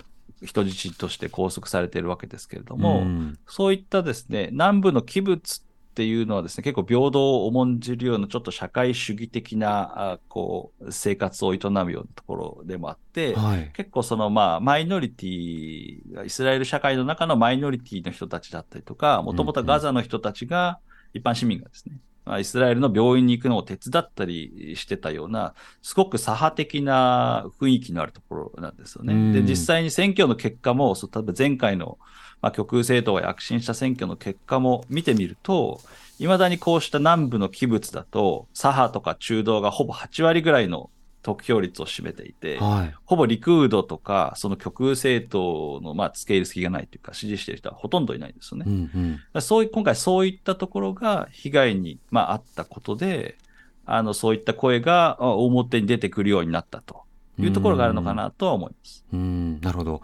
[0.43, 5.61] 人質として拘束されているわけですけれども、うん、そういったですね、南部のキブツ
[5.97, 20.77] っていうのはですね、結構平等を重んじるようなちょっと社会主義的な、あこう、生活を営むようなところでもあって、はい、結構そのまあ、マイノリティ、イスラエル社会の中のマイノリティの人たちだったりとか、もともとガザの人たちが、
[21.15, 21.97] 一般市民がですね、
[22.39, 29.33] イスラエルの病院に行くのを手伝ったりしてたような、すごく左派的な雰囲気のあるところなんですよね。
[29.33, 31.97] で、実際に選挙の結果も、例えば前回の、
[32.41, 35.81] まあ、極右政党が躍進した選挙の結果も見てみると、
[36.19, 40.89] いまだにこうした南部の器物だと、左派とか中道がほぼ8割ぐらいの
[41.21, 48.65] 得票率を占めていて、はい、ほぼリクードとか、その極右政党の、まあ、付け入る隙がないというか、支持している人はほとんどいないんですよね。
[48.67, 53.37] うんうん、そうい今回そういったところが被害に、まあ、あったことで、
[53.85, 57.03] あの、そういった声が表に出てくるようになったと
[57.39, 59.05] いうところがあるのかなとは思います。
[59.13, 60.01] うん、なるほど。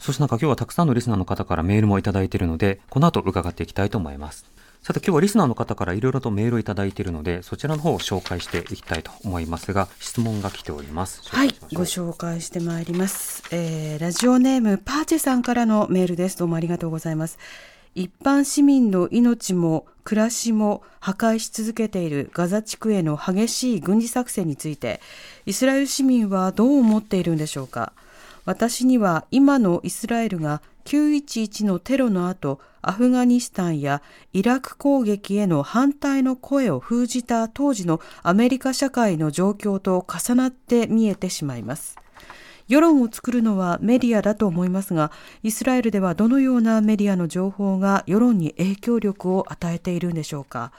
[0.00, 4.46] そしてなんか今日はたくさんのリスナーの方からメールもいただいているので、この後伺っていきたいと思います。
[4.82, 11.20] さて今日はリスナーの方からいろいろとメールをいただいているので、そちらの方を紹介していきたいと思いますが、質問が来ております。
[11.28, 13.42] はい、ご紹介してまいります。
[13.50, 16.38] えー、ラジオネームパーチェさんからのメールです。
[16.38, 17.38] どうもありがとうございます。
[17.94, 25.00] 一般市民の命も暮らしも破壊し続けているガザ地区への激しい軍事作戦について
[25.44, 27.92] イスラエル市民はどう思っているんでしょうか
[28.44, 42.00] 私には今のイスラエルが911のテロの後アフガニスタンやイラク攻撃への反対の声を封じた当時のアメリカ社会の状況と重なって見えてしまいます
[42.70, 45.10] 世論を作るのはメディアだと思いますが、
[45.42, 50.70] イスラエルではどのようなメディアの情報が世論に影響力を与えているんでしょうか。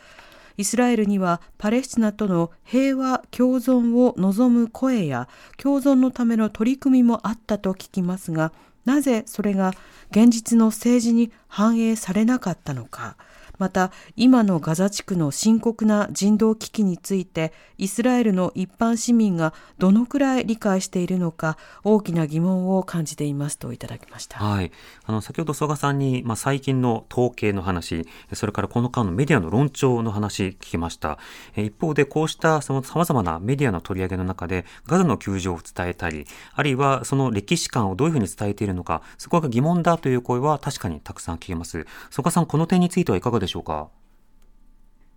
[0.61, 8.53] イスラエルにはパレスチナとの平和共存を望む声や共存のための取り組みもあったと聞きますが、
[8.85, 9.73] なぜそれが
[10.11, 13.17] 現実の政治に反映されなかったのか。
[13.61, 24.71] また今のガザ地区の深刻な人道危機についてイスラエルの一般市民がどのくらい理解しているのか大きな疑問を感じていますといただきました、はい、
[25.05, 31.19] あの先ほど曽我さんに、まあ、最近の統計の話それからこの間のメディアの論調の話聞きました。
[31.55, 41.85] 一方でこうしたさまざまなメディアの取り上げの中でガザの窮状を伝えたりあるいはその歴史観をどういうふうに伝えているのかそこが疑問だという声は確かにたくさん聞けます。
[42.09, 43.89] 曽我さんこの点についてはいかがでしょうしょうか？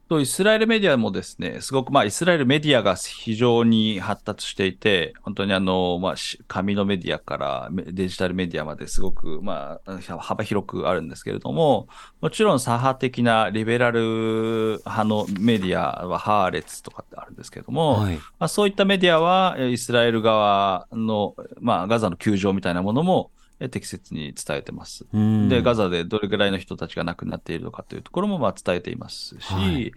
[0.07, 6.15] とイスラエルメディアもですね、すごく、まあ、イスラエルメディアが非常に発達していて、本当にあの、まあ、
[6.47, 11.89] 紙のメディアからデジタルメディアまですごく、まあ、幅広くあるんですけれども、
[12.21, 23.31] もちろん左派的なリベラル派のメディアはハーレツとかってあるんですけれども、はい、まあ、そういったメディアはイスラエル側の、まあ、ガザの窮状みたいなものも、
[23.71, 25.07] 適切に伝えてます。
[25.13, 29.93] で、ガザでどれぐらいの人たちが亡くなっているのかというところもまあ伝えていますし、はい、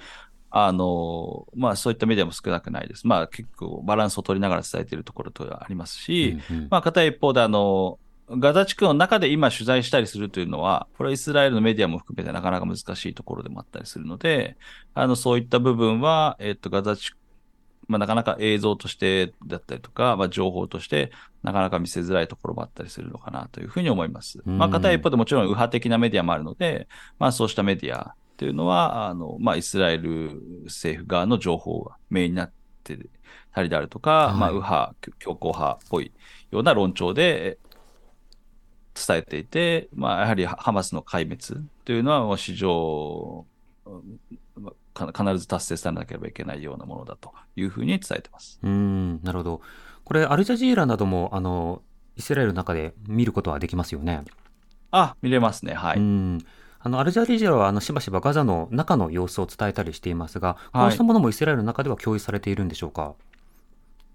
[0.50, 3.08] あの、まあそういったメディアも少なくないです。
[3.08, 14.58] まあ結構バランスを取りながら伝えているところとはありますし、うんうん、まあ片一方であの、ガザ地区の中で今取材したりするというのは、これはイスラエルのメディアも含めてなかなか難しいところでもあったりするので、
[14.94, 17.18] あの、そういった部分は、えっと、ガザ地区
[17.88, 21.12] まあ、なかなか映像としてだったりとか、まあ、情報として
[21.44, 24.42] なかなか見せづらいところもあったりするのかなというふうに思います。
[24.46, 26.88] まあ、片一方でもちろん右派的なメディアもあるので、
[27.20, 32.52] まあ、そうしたメディアというのは、あの、まあ、イスラエル政府側の情報がメインになっ
[32.84, 32.98] て
[33.54, 36.12] たりであるとか、はい、まあ、右派、強硬派っぽい
[36.52, 37.58] ような論調で
[38.94, 43.46] 伝えていて、まあ、やはりハマスの壊滅というのは、もう史上、
[44.96, 48.60] 必ず達成されなければいけないようなものだというふうに伝えてます。
[48.64, 49.62] うんなるほど。
[50.04, 51.82] これ、アルジャジーラなどもあの
[52.16, 54.24] イスラエルの中で見ることはできますよね？
[54.92, 55.98] あ見れますね、はい。
[55.98, 56.40] うん
[56.80, 63.16] あのアルジャジーラはあのしばしばガザの中の様子を伝えたりしていますが、こうしたものもイスラエルの中では共有されているんでしょうか？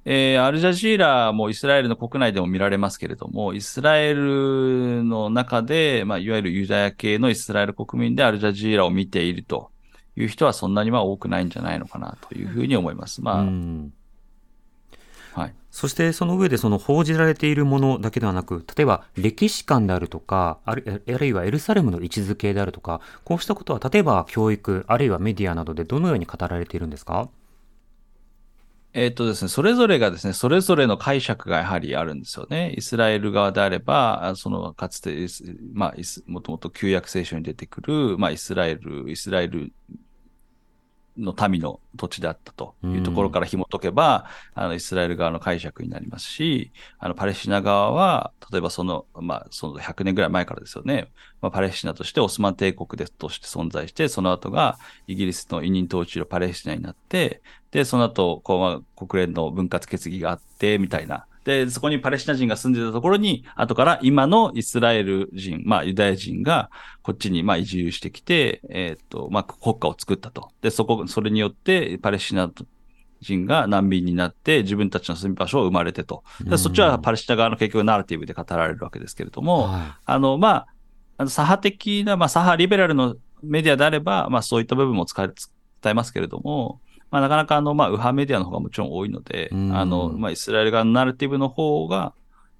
[0.05, 9.71] えー、アルジャジーラもイスラエルの国内でも見られますけれども、イスラエルの中で、まあ、いわゆるユダヤ系のイスラエル国民でアルジャジーラを見ていると
[10.17, 13.23] いう人はそんなには多くないんじゃないのかなというふうに思います。
[13.23, 13.43] まあ、
[15.41, 15.55] はい。
[15.71, 27.31] そしてその上でその報じられているものだけではなく、例えば歴史観であるとか、あるあるいはエルサレムの位置づけであるとか、こうしたことは例えば教育、あるいはメディアなどでどのように語られているんですか？
[28.95, 32.75] えっとですね、それぞれがですね、それぞれの解釈がやはりあるんですよね。
[32.77, 35.27] イスラエル側であれば、その、かつて、
[35.73, 39.73] まあ、もともと旧約聖書に出てくる、まあ、イスラエル、イスラエル
[41.19, 61.27] の民の土地であったというところから紐解けば、うん、あの、イスラエル側の解釈になりますし、あの、パレスチナ側は、例えばその、まあ、その100年ぐらい前からですよね、まあ、パレスチナとしてオスマン帝国でとして存在して、その後がイギリスの委任統治のパレスチナになって、で、その後、こう、まあ、国連の分割決議があって、みたいな。
[61.45, 66.71] で、そこにパレスチナ人が住んでたところに、後から今のイスラエル人、まあユダヤ人が
[67.03, 70.51] こっちにまあ移住してきて、えっ、ー、と、まあ国家を作ったと。
[70.61, 72.51] で、そこ、それによってパレスチナ
[73.23, 76.25] 人が難民になって自分たちの住み場所を生まれてと。
[76.41, 80.67] でそっちはパレスチナ側の結局ナラティブで語られるわけですけれども、はい、あの、まあ、
[81.19, 85.35] あの左派的な、まあ左派リベラルのメディアであれば、まあそういった部分も使え、伝
[85.93, 86.81] えますけれども、
[87.13, 92.15] まあ、なかなかあの、まあ、右派メディアの方がもちろん多いので、あの、まあ、イスラエル側のナラティブの方が、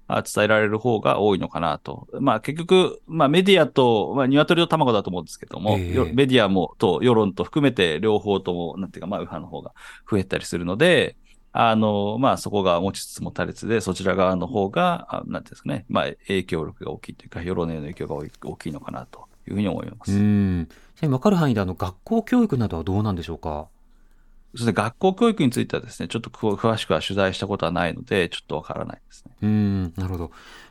[0.07, 2.07] 伝えられる方が多いのかなと。
[2.19, 9.71] まあ結局、まあメディアと、まあ鶏と卵だと思うんですけども、えー、メディアもと世論と含めて両方とも、なんていうか、まあ右派の方が
[10.11, 11.15] 増えたりするので、
[11.51, 20.11] あの、まあそこが持ちつつも足りつで、そちら側の方が、なんていうんですかね、まあ影響力が大きいというか、世論への影響が大きいのかなというふうに思います。
[20.11, 20.67] うん。
[21.09, 23.67] わかる範囲であの学校教育などはどうなんでしょうか？
[24.55, 29.31] そして学校教育についてはですね、ちょっと詳しくは取材したことはないので、ちょっとわからないですね。
[29.41, 30.23] うん、なるほど。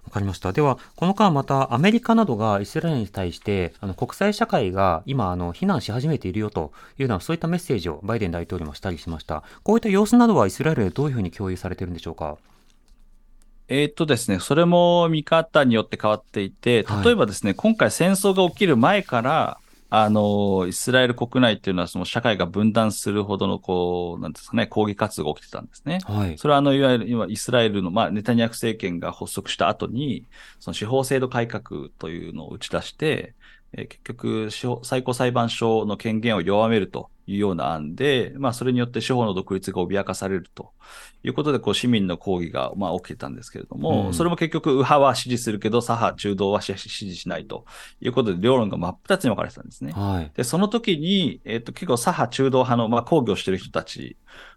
[0.05, 0.53] わかりました。
[0.53, 9.43] では、この間またアメリカなどがイスラエルに対して、あの国際社会が今、あの、非難し始めているよというような、そういったメッセージをバイデン大統領もしたりしました。
[9.64, 12.37] こういった様子などはイスラエルでどういうふうに共有されているんでしょうか？
[13.68, 19.59] えっとですね、それも見方によって変わっていて、例えばですね、はい、今回戦争が起きる前から、
[19.95, 25.99] あの、イスラエル国内っていうのは、その社会が分断するほどの、こう、なんですかね、抗議活動が起きてたんですね。
[26.05, 26.38] はい。
[26.38, 30.24] それは、あの、いわゆる今、イスラエルの、まあ、ネタニヤフ政権が発足した後に、
[30.61, 33.34] その司法制度改革というのを打ち出して、
[33.74, 34.49] えー、結局、
[34.82, 40.73] 最高裁判所の権限を弱めるというような案で、まあ、それによって司法の独立が脅かされると
[41.23, 47.64] いうことで、こう、市民の抗議が、まあ、起きてたんですけれども、うん、それも結局、右派は支持するけど、左派、中道は支持しないと
[48.01, 49.93] いうことで、両論が真っ二つに分かれてたんですね。
[49.93, 54.16] はい、で、その時に、えっ、ー、と、結構左派、中道派の、まあ、抗議をしている人たち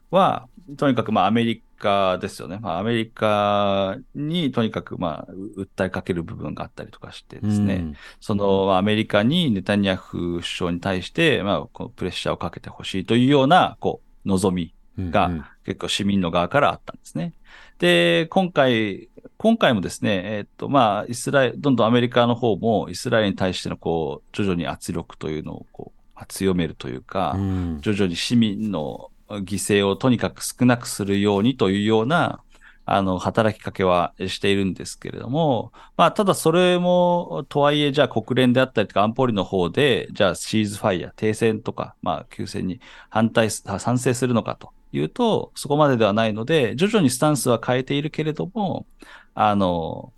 [0.10, 0.48] は、
[0.78, 2.58] とにかく、まあ、アメリカですよね。
[2.60, 14.74] まあ、アメリカにとにかく、まあ、訴えかける部分があったりとかしてですね、うん、その、アメリカにネタニヤフ首相に対して、まあ、こうプレッシャーをかけてほしいというような、こう、望み
[15.12, 17.34] が結構市民の側からあったんですね。
[17.78, 32.42] で、今回、今回もですね、えっと、まあ、イスラエル、どんどんアメリカの方もイスラエルに対しての、こう、徐々に圧力というのを、こう、強めるというか、うん、徐々に市民の犠牲をとにかく少なくするようにというような、
[32.88, 48.86] あの、働きかけはしているんですけれども、まあ、ただそれも、とはいえ、じゃあ国連であったりとか安保理の方で、じゃあシーズファイア、停戦とか、まあ、休戦に反対、賛成するのかというと、そこまでではないので、徐々にスタンスは変えているけれども、
[49.34, 50.14] あの、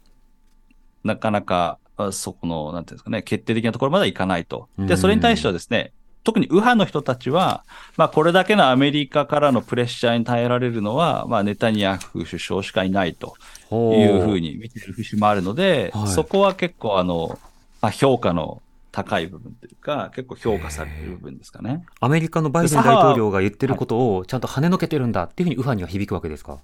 [1.06, 1.80] なかなか、
[2.12, 4.68] そこの、なんていうんですかね、決定的なところまではいかないと。
[4.78, 5.94] で、それに対してはですね、
[6.28, 7.64] 特に右派の人たちは、
[7.96, 13.38] まあ、これだけのアメリカからのプレッシャーに耐えられるのは、まあ、ネタニヤフ首相しかいないと
[13.72, 17.40] いうふうに見てる節もあるので、はい、そこは結構、あの、
[17.82, 18.62] まあ、評価の
[18.92, 21.86] 高い部分というか、結構評価されてる部分ですかね。
[22.02, 26.58] アメリカのバイデン大統領が言ってることをちゃんと跳ねのけてるんだっていうふうに右派には響くわけですか？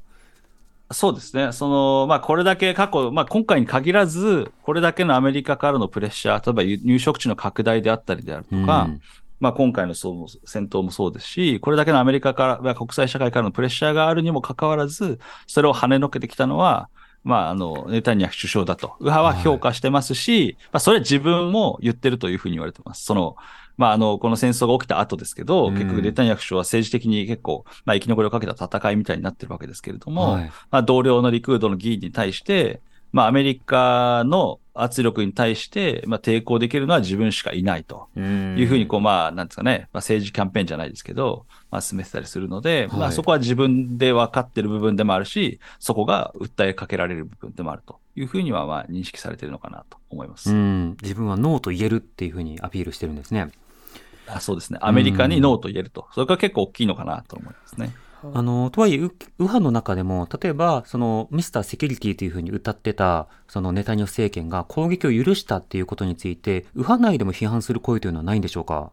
[0.91, 1.53] そうですね。
[1.53, 9.01] その、まあ、これだけ過去、まあ、今回に限らず、これだけのアメリカからのプレッシャー、例えば入植地の拡大であったりであるとか、うん、
[9.44, 16.88] まあ、今回のそう戦闘もそうですし、これだけのアメリカから、国際社会からのプレッシャーがあるにもかかわらず、それを跳ねのけてきたのは、
[17.26, 23.04] まあ、あの、ネタニヤフ首相だと、右派は評価してますし、はい、まあ、それ自分も言ってるというふうに言われてます。
[23.04, 23.36] その、
[23.76, 32.82] まあ、あの、この戦争が起きた後ですけど、結局ネタニヤフ首相は政治的に結構、まあ、生き残りをかけた戦いみたいになってるわけですけれども、はい、まあ、同僚のリクードの議員に対して、
[33.14, 50.49] まあ、アメリカの圧力に対して、まあ、抵抗できるのは自分しかいないというふうに、こう、まあ、なんですかね、まあ、政治キャンペーンじゃないですけど、まあ、進めてたりするので、はい、まあ、そこは自分で分かってる部分でもあるし、そこが訴えかけられる部分でもあるというふうには、まあ、認識されているのかなと思います。
[50.49, 53.51] うん、自分はノーと言えるっていうふうにアピールしてるんですね。
[54.28, 54.80] あそうですね。
[54.82, 56.07] アメリカにノーと言えると。
[56.14, 57.93] それが結構大きいのかなと思いますね。
[58.34, 68.92] あの、とはいえ、右派の中でも、例えば、その、ミスターセキュリティというふうに歌ってた、そのネタニヤフ政権が攻撃を許したっていうことについて、右派内でも批判する声というのはないんでしょうか？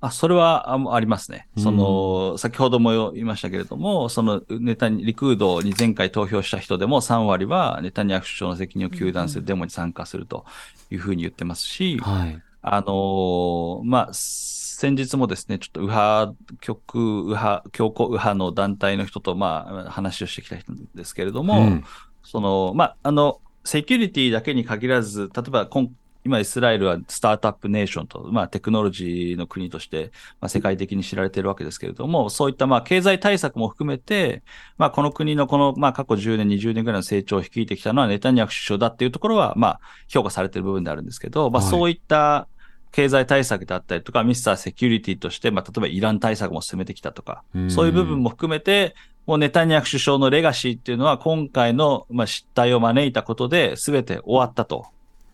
[0.00, 1.48] あ、それはありますね。
[1.56, 10.44] その、先ほども言いましたけれども、そのネタに、リクードに前回投票した人でも3割はネタニヤフ首相の責任を糾弾するデモに参加すると
[10.90, 21.84] いうふうに言ってますし、はい、あのまあ、先日もですね、ちょっと右派、極右派、強硬右派の団体の人と、まあ、話をしてきた人ですけれども、うん、
[22.24, 25.90] その、まあ、あの、セキュリティだけに限らず、例えば今、
[26.24, 30.10] 今、イスラエルはスタートアップネーションと、まあ、テクノロジーの国として、
[30.40, 34.42] まあ、世界的に知られているわけですけれども、そういった、まあ、経済対策も含めて、
[34.76, 42.48] まあ、この国のこの、まあ、過去10年、20年ぐらいの成長を率いてきたのはネタニヤフ首相だっていうところは、まあ、評価されている部分であるんですけど、まあ、そういった、
[42.92, 48.94] 経済対策だったりとか、ミスターセキュリティとして、まあ、例えばイラン対策も進めてきたとか、そういう部分も含めて、
[49.26, 54.86] もうネタニヤフ首相のレガシーっていうのは、今回の、まあ、失態を招いたことで、全て終わったと。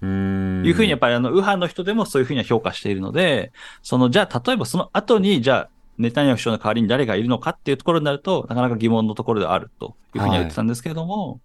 [0.03, 0.07] い
[0.71, 11.41] うふうにやっぱりあの、右派の人でもそういうふうには評価しているので、その、じゃあ、例えばその後に、じゃあ、ネタニヤフ首相の代わりに誰がいるのかっていうところになると、なかなか疑問のところであるというふうには言ってたんですけれども、はい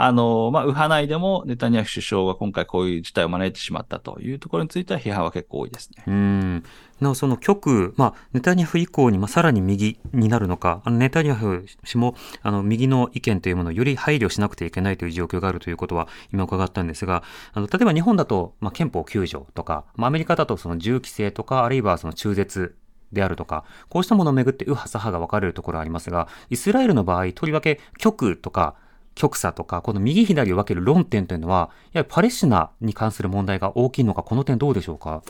[0.00, 6.04] あの、まあ、右派内でもネタニヤフ首相が今回こういう事態を招いてしまったというところについては批判は結構多いですね。
[6.06, 6.64] うん。
[7.00, 22.76] なお、その極、まあ、ネタニヤフ以降に、まあ、さらに右になるのか、あの、ネタニヤフ氏も、あの、右の意見というものをより配慮しなくてはいけないという状況があるということは、今伺ったんですが、あの、例えば日本だと、まあ、憲法9条とか、まあ、アメリカだとその銃規制とか、あるいはその中絶
[23.12, 28.76] であるとか、こうしたものをめぐって右派左派が分かれるところがありますが、イスラエルの場合、とりわけ極とか
[29.18, 35.22] 極左とか、この右左を分ける論点というのは、やはりパレスチナに関する問題が大きいのか、この点どうでしょうか？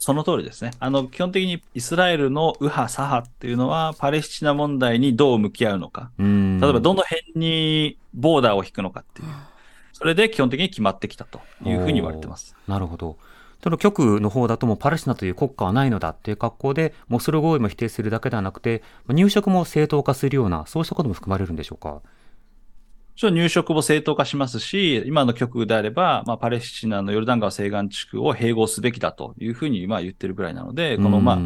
[0.00, 0.72] その通りですね。
[0.80, 6.10] あの、基本的にイスラエルの右派左派っていうのは、パレスチナ問題にどう向き合うのか。
[6.18, 9.28] 例えば、どの辺にボーダーを引くのかっていう。
[9.92, 12.54] それで基本的に決まってきたというふうに言われてます。
[12.66, 13.16] なるほど。
[13.62, 22.00] その極の方だともうパレスチナという国家はないのだっていう格好で、モスル合意も否定するだけではなくて、入植も正当化するような、そうしたことも含まれるんでしょうか？
[23.20, 31.38] 入植も正当化しますし、今の極右であれば、まあ、パレスチナのヨルダン川西岸地区を併合すべきだというふうにまあ言ってるぐらいなので、このまあ、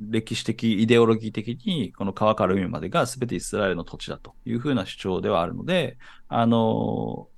[0.00, 7.28] 歴史的、イデオロギー的に、この川から海までが全てイスラエルの土地だというふうな主張ではあるので、あの、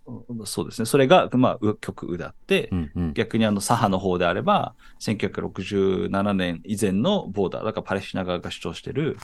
[0.45, 0.87] そうですね。
[0.87, 9.19] それが、まあ、極右であって、うんうん、逆にあの、左派の方であれば、1967年以前のボーダー、だからパレスチナ側が主張している、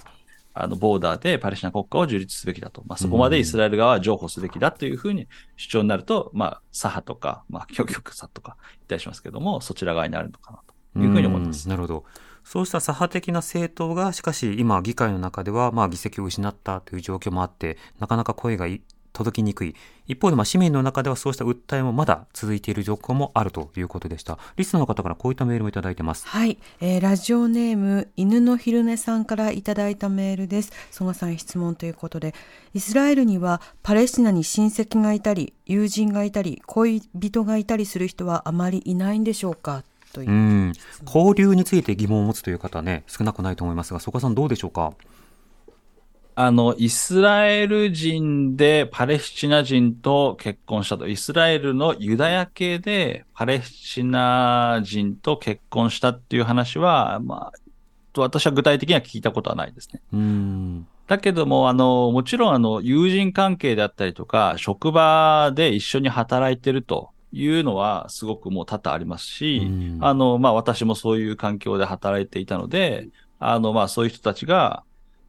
[0.59, 2.83] あの、ボーダーでパレスチナ国家を樹立すべきだと。
[2.87, 10.61] まあ、そこまでイスラエル側は譲歩すべきだというふうに主張になると、まあ、左派とか、まあ、極極左とか言ったりしますけども、そちら側になるのかな
[10.95, 11.69] というふうに思います。
[11.69, 12.05] なるほど。
[12.43, 18.67] そうした左派的な政党が、しかし今、議会の中では、まあ、議席を失ったという状況もあって、なかなか声が
[19.17, 19.75] 届きにくい。
[20.07, 24.39] 一方で、まあ、市民の中ではそうした訴えもまだ続いている状況もあるということでした。
[24.57, 26.29] リスナーの方からこういったメールもいただいてます。
[26.29, 30.73] はい、えー、ラジオネーム犬の昼寝さんからいただいたメールです。
[30.91, 32.35] 曽我さん質問ということで、
[32.75, 39.83] イスラエルにはパレスチナに親戚がいたり、友人がいたり、恋人がいたりする人はあまりいないんでしょうか？
[40.13, 40.73] という
[41.05, 44.95] 交流について疑問を持つという方ね少なくないと思いますが、曽我さんどうでしょうか？
[46.39, 51.09] あの、イスラエル人でパレスチナ人と結婚したと。
[51.09, 60.03] イスラエルのユダヤ系でパレスチナ人と結婚したっていう話は、まあ、私は具体的には聞いたことはないですね。
[60.13, 69.63] うんだけども、あの、もちろん、あの、友人関係であったりとか、職場で一緒に働いてるというのは、すごくもう多々ありますし、
[70.01, 73.09] あの、まあ、私もそういう環境で働いていたので、
[73.39, 74.83] あの、まあ、そういう人たちが、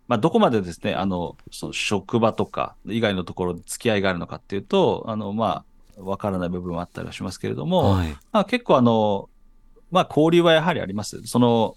[0.07, 5.65] まあ、どこまでですね、あの、その職場とか以外のところで付き合いがあるのかっていうと、あの、ま
[5.97, 9.29] あ、わからない部分はあったりはしますけれども、はい、まあ、結構あの、
[9.91, 11.21] まあ、交流はやはりあります。
[11.25, 11.75] その、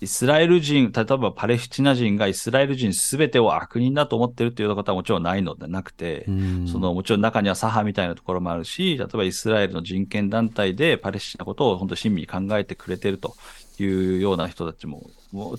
[0.00, 6.24] イスラエル人、例えばパレスチナ人がイスラエル人すべてを悪人だと思ってるっていうことはもちろんないのでなくて、
[6.70, 13.34] そのもちろん中には左派みたいなところもあるし、例えばイスラエルの人権団体でパレスチナことを本当親身に考えてくれてると
[13.80, 15.10] いうような人たちも、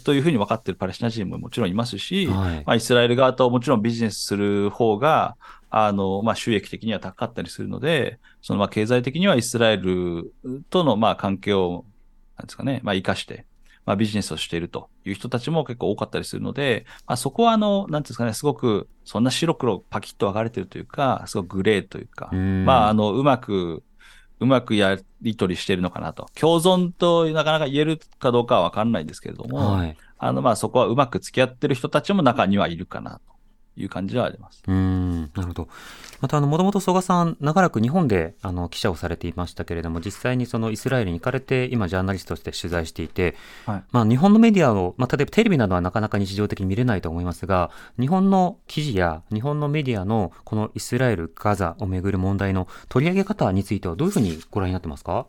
[0.03, 5.35] というふうに分かっているパレスチナ人ももちろんいますし、はい、まあ、イスラエル側ともちろんビジネスする方が、
[5.69, 10.33] あの、まあ、収益的には高かったりするので、そのまあ経済的にはイスラエル
[10.69, 11.85] とのまあ関係を、
[12.37, 13.45] なんですかね、まあ、生かして、
[13.85, 23.83] まあ、ビジネスをしているという人たちも結構多かったりするので、まあ、そこはあの、なんですかね、すごく、そんな白黒パキッと分かれてるというか、すごくグレーというか、まあ、あの、うまく、
[24.39, 26.27] うまくやり取りしてるのかなと。
[26.39, 33.38] 共存となかなか言えるかどうかはわかんないんですけれども、はい、あの、まあ、そこはうまく付き合ってる人たちも中にはいるかなと。
[33.77, 34.61] いう感じではあります。
[34.67, 35.67] うん、なるほど。
[36.21, 55.25] また、あの、もともと曽我さん、長らく日本で、あの、記者をされていましたけれども、実際にそのイスラエルに行かれて、今、ジャーナリストとして取材していて、はい、まあ、日本のメディアを、まあ、例えばテレビなどはなかなか日常的に見れないと思いますが、日本の記事や日本のメディアの、このイスラエル、ガザをめぐる問題の取り上げ方については、どういうふうにご覧になってますか？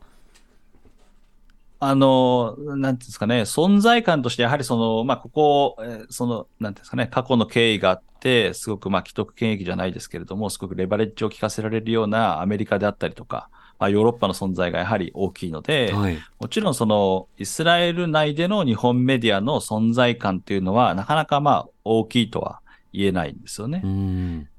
[1.83, 22.59] あの、なんていうんですかね、存在感として、やはりその、まあ、ここ、えその、なんていうんですかね、過去の経緯があって、すごく、まあ、既得権益じゃないですけれども、すごくレバレッジを効かせられるようなアメリカであったりとか、まあ、ヨーロッパの存在がやはり大きいので、はい、もちろんその、イスラエル内での日本メディアの存在感っていうのは、なかなかまあ、大きいとは
[22.93, 23.81] 言えないんですよね。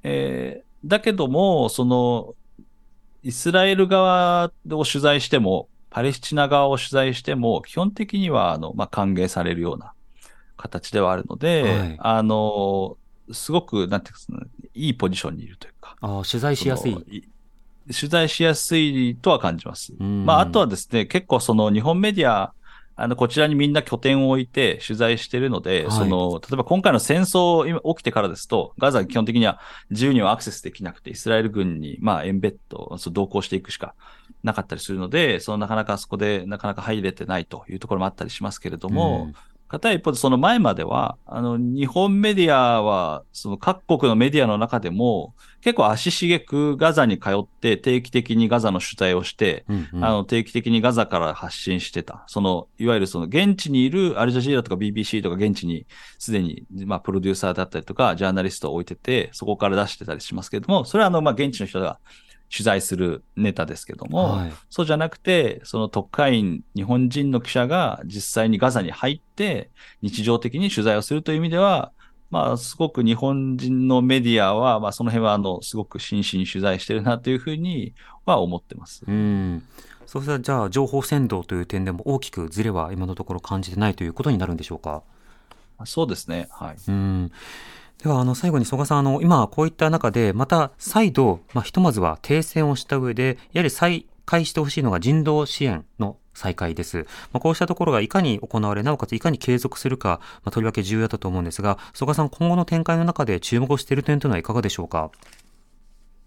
[0.02, 2.34] えー、だけども、その、
[3.22, 9.92] イスラエル側を取材しても、パレスチナ側を取材しても、基本的には、あの、まあ、歓迎されるような
[10.56, 12.96] 形ではあるので、はい、あの、
[13.30, 15.96] すごく、なんていうか、いいポジションにいるというか。
[16.00, 16.94] あ取材しやすい。
[17.94, 19.92] 取材しやすいとは感じます。
[20.00, 22.54] まあ、あとはですね、結構その日本メディア、
[22.96, 33.94] あの、こちらにみんな拠点を置いて取材してるので、はい、その、例えば今回の戦争今起きてからですと、ガザ基本的には自由にはアクセスできなくて、イスラエル軍に、まあ、エンベッド、そ同行していくしか
[34.42, 39.34] なかったりするので、そのなかなかそこでなかなか入れてないというところもあったりしますけれども、うん、
[39.72, 52.22] 片一方でその前までは、あの、日本メディアは、その各国のメディアの中でも、結構足しげくガザに通って定期的にガザの取材をして、うんうん、あの、定期的にガザから発信してた。
[52.26, 55.86] その、いわゆるその現地にいるアルジャジーラとか BBC とか現地に
[56.18, 61.98] すでに、まあ、プロデューサーだったりとか、ジャーナリストを置いてて、そこから出してたりしますけれども、それはあの、まあ、現地の人が
[62.52, 69.70] 取材するネタですけども、はい、そうじゃなくて、その特派員、日本人の記者が実際にガザに入って、
[70.02, 71.92] 日常的に取材をするという意味では、
[72.30, 77.94] まあ、すごく日本人のメディアは、まあ、その辺は、あの、すごく真摯に取材してるなというふうに
[78.24, 79.02] は思ってます。
[79.06, 79.62] うん。
[80.06, 85.02] そうしたら、じゃあ、情報先導という点でも大きくずれは今のところ感じてないということになるんでしょうか？
[85.84, 86.48] そうですね。
[86.50, 86.76] はい。
[86.88, 87.32] うん。
[88.02, 97.06] では、あの、最後に曽我さん、あの、今、こういった中で、また再度、まあ、ひとまずは停戦をした上で、やはり再開してほしいのが人道支援の再開です。
[97.32, 105.12] まあ、こうしたところがいかに行われ、なおかついかに継続するか、まあ、とりわけ重要だと思うんですが、曽我さん、今後の展開の中で注目している点というのはいかがでしょうか？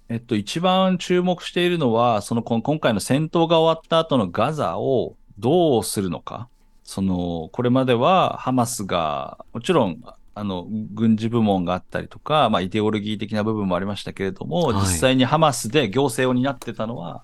[0.07, 6.47] えっと、一番注目しているのは、その今回の戦闘が終わった後のガザをどうするのか。
[6.85, 10.01] その、これまではハマスが、もちろん
[10.37, 17.23] あの、軍事部門があったりとか、まあ、イデオロギー的な部分もありましたけれども、はい、実際にハマスで行政を担ってたのは、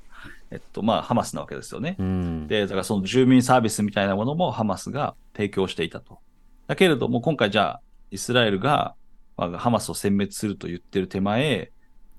[0.49, 1.97] えっと、まあ、ハマスなわけですよね。
[1.99, 6.19] うん、で、だからその住民サービスみたいなものもハマスが提供していたと。
[6.67, 7.81] だけれども、今回じゃあ、
[8.11, 8.95] イスラエルが、
[9.35, 11.71] まあ、ハマスを殲滅すると言ってる手前、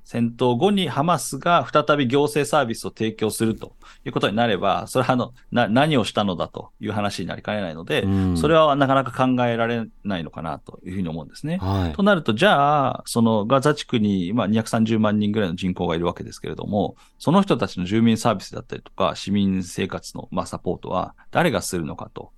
[0.04, 3.72] 戦闘後にハマスが再び行政サービスを提供すると
[4.04, 11.58] いうことになれば、それはあのな何をしたのだという話になりかねないので、うん、それはなかなか考えられないのかなというふうに思うんですね。
[11.58, 22.32] はい、となると、じゃあ、そのガザ地区に今230万人ぐらいの人口がいるわけですけれども、その人たちの住民サービスだったりとか、市民生活のまあサポートは誰がするのかと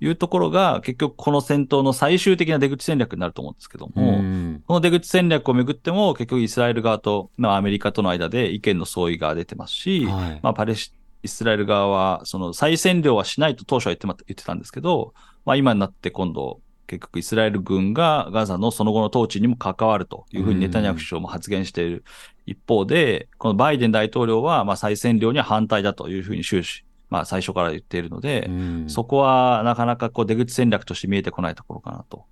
[0.00, 4.22] いうところが、結局この戦闘の最終的な出口戦略になると思うんですけども、
[4.66, 15.14] この出口戦略をめぐっても、結局イスラエル側と、まあ、アメリカとの間で意見の相違が出てますし、はい、まあ、パレス、イスラエル側は、その再占領はしないと当初は言ってま、言ってたんですけど、
[15.44, 22.04] まあ今になって今度、結局イスラエル軍がガザのその後の統治にも関わるというふうにネタニヤフ首相も発言している
[22.46, 32.24] 一方で、このバイデン大統領はまあ再占領には反対だというふうに終始まあ最初から言っているので、うん、そこはなかなかこう出口戦略として見えてこないところかなと。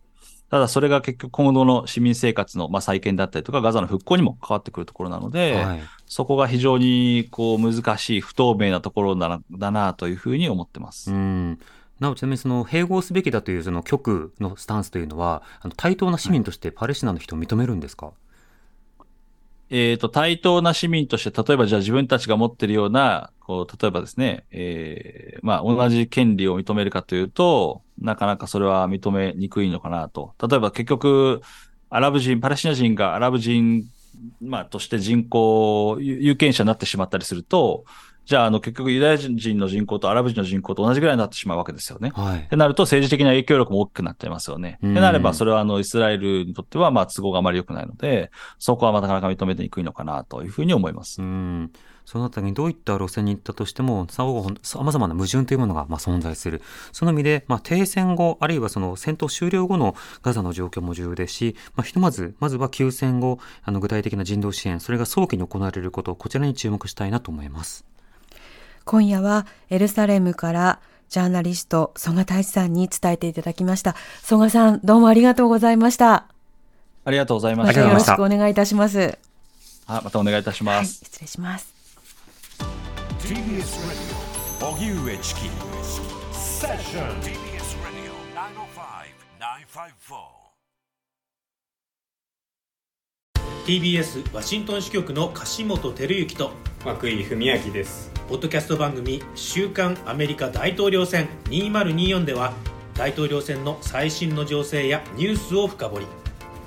[0.50, 11.10] ただそれが結局今後の市民生活のまあ再建だったりとか、ガザの復興にも関わってくるところなので、はい、そこが非常にこう難しい、不透明なところだなだなというふうに思ってます。
[11.10, 11.58] うん
[12.00, 18.14] なおちなみにその併合すべきだというその極のスタンスというのは、あの対等な市民としてパレスチナの人を認めるんですか、はい
[19.72, 23.30] えっ、ー、と、対等な市民として、例えばじゃあ自分たちが持っているような、
[23.80, 30.34] 例えばですね、えー、まあ、同じ権利を認めるかというと、なかなかそれは認めにくいのかなと。
[30.46, 31.40] 例えば結局、
[31.90, 33.84] アラブ人、パレスチナ人がアラブ人、
[34.40, 37.84] まあ、として人口、有権者になってしまったりすると、
[38.24, 42.12] じゃあ、あの、結局ユダヤ人の人口とアラブ人の人口と同じぐらいになってしまうわけですよね。
[42.14, 42.38] はい。
[42.40, 44.78] ってなると政治的な影響力も大きくなっちゃいますよね。
[44.78, 48.30] ってなれば、それはあの、イスラエルにとっては、まあ、都合があまり良くないので、
[48.60, 51.20] そこはなかなか認めてにくいのかなというふうに思います。
[51.20, 51.72] うん。
[52.04, 54.24] そのあたりにどういった路線に行ったとしても、さ
[54.82, 56.62] まざまな矛盾というものがまあ存在する。
[56.92, 67.84] その意味で、まあ、停戦後、あるいはその戦闘終了後のガザの状況も重要ですし、まあ、ひとまず、まずは休戦後、あの具体的な人道支援、それが早期に行われること、こちらに注目したいなと思います。
[68.84, 73.94] 今夜はエルサレムからジャーナリスト、曽我大志さんに伝えていただきました。
[74.22, 76.26] 曽我さん、どうもありがとうございました。
[77.04, 77.80] ありがとうございました。
[77.80, 79.18] またよろしくお願いいたします。
[79.86, 80.76] あ、またお願いいたします。
[80.76, 81.71] はい、失礼します。
[83.22, 83.70] TBS ラジ
[84.62, 85.40] オ荻上チキ
[86.32, 88.14] セッション TBS ラジオ
[93.64, 96.50] 905-954 TBS ワシントン支局の樫本照之と
[96.84, 98.10] 涌井文明です。
[98.28, 102.52] ポッドキャスト番組「週刊アメリカ大統領選2024」では
[102.94, 106.06] 大統領選の最新の情勢やニュースを深掘り。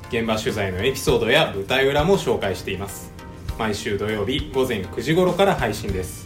[0.08, 3.12] 現場取材のエピソードや舞台裏も紹介しています。
[3.58, 6.25] 毎週土曜日午前9時頃から配信です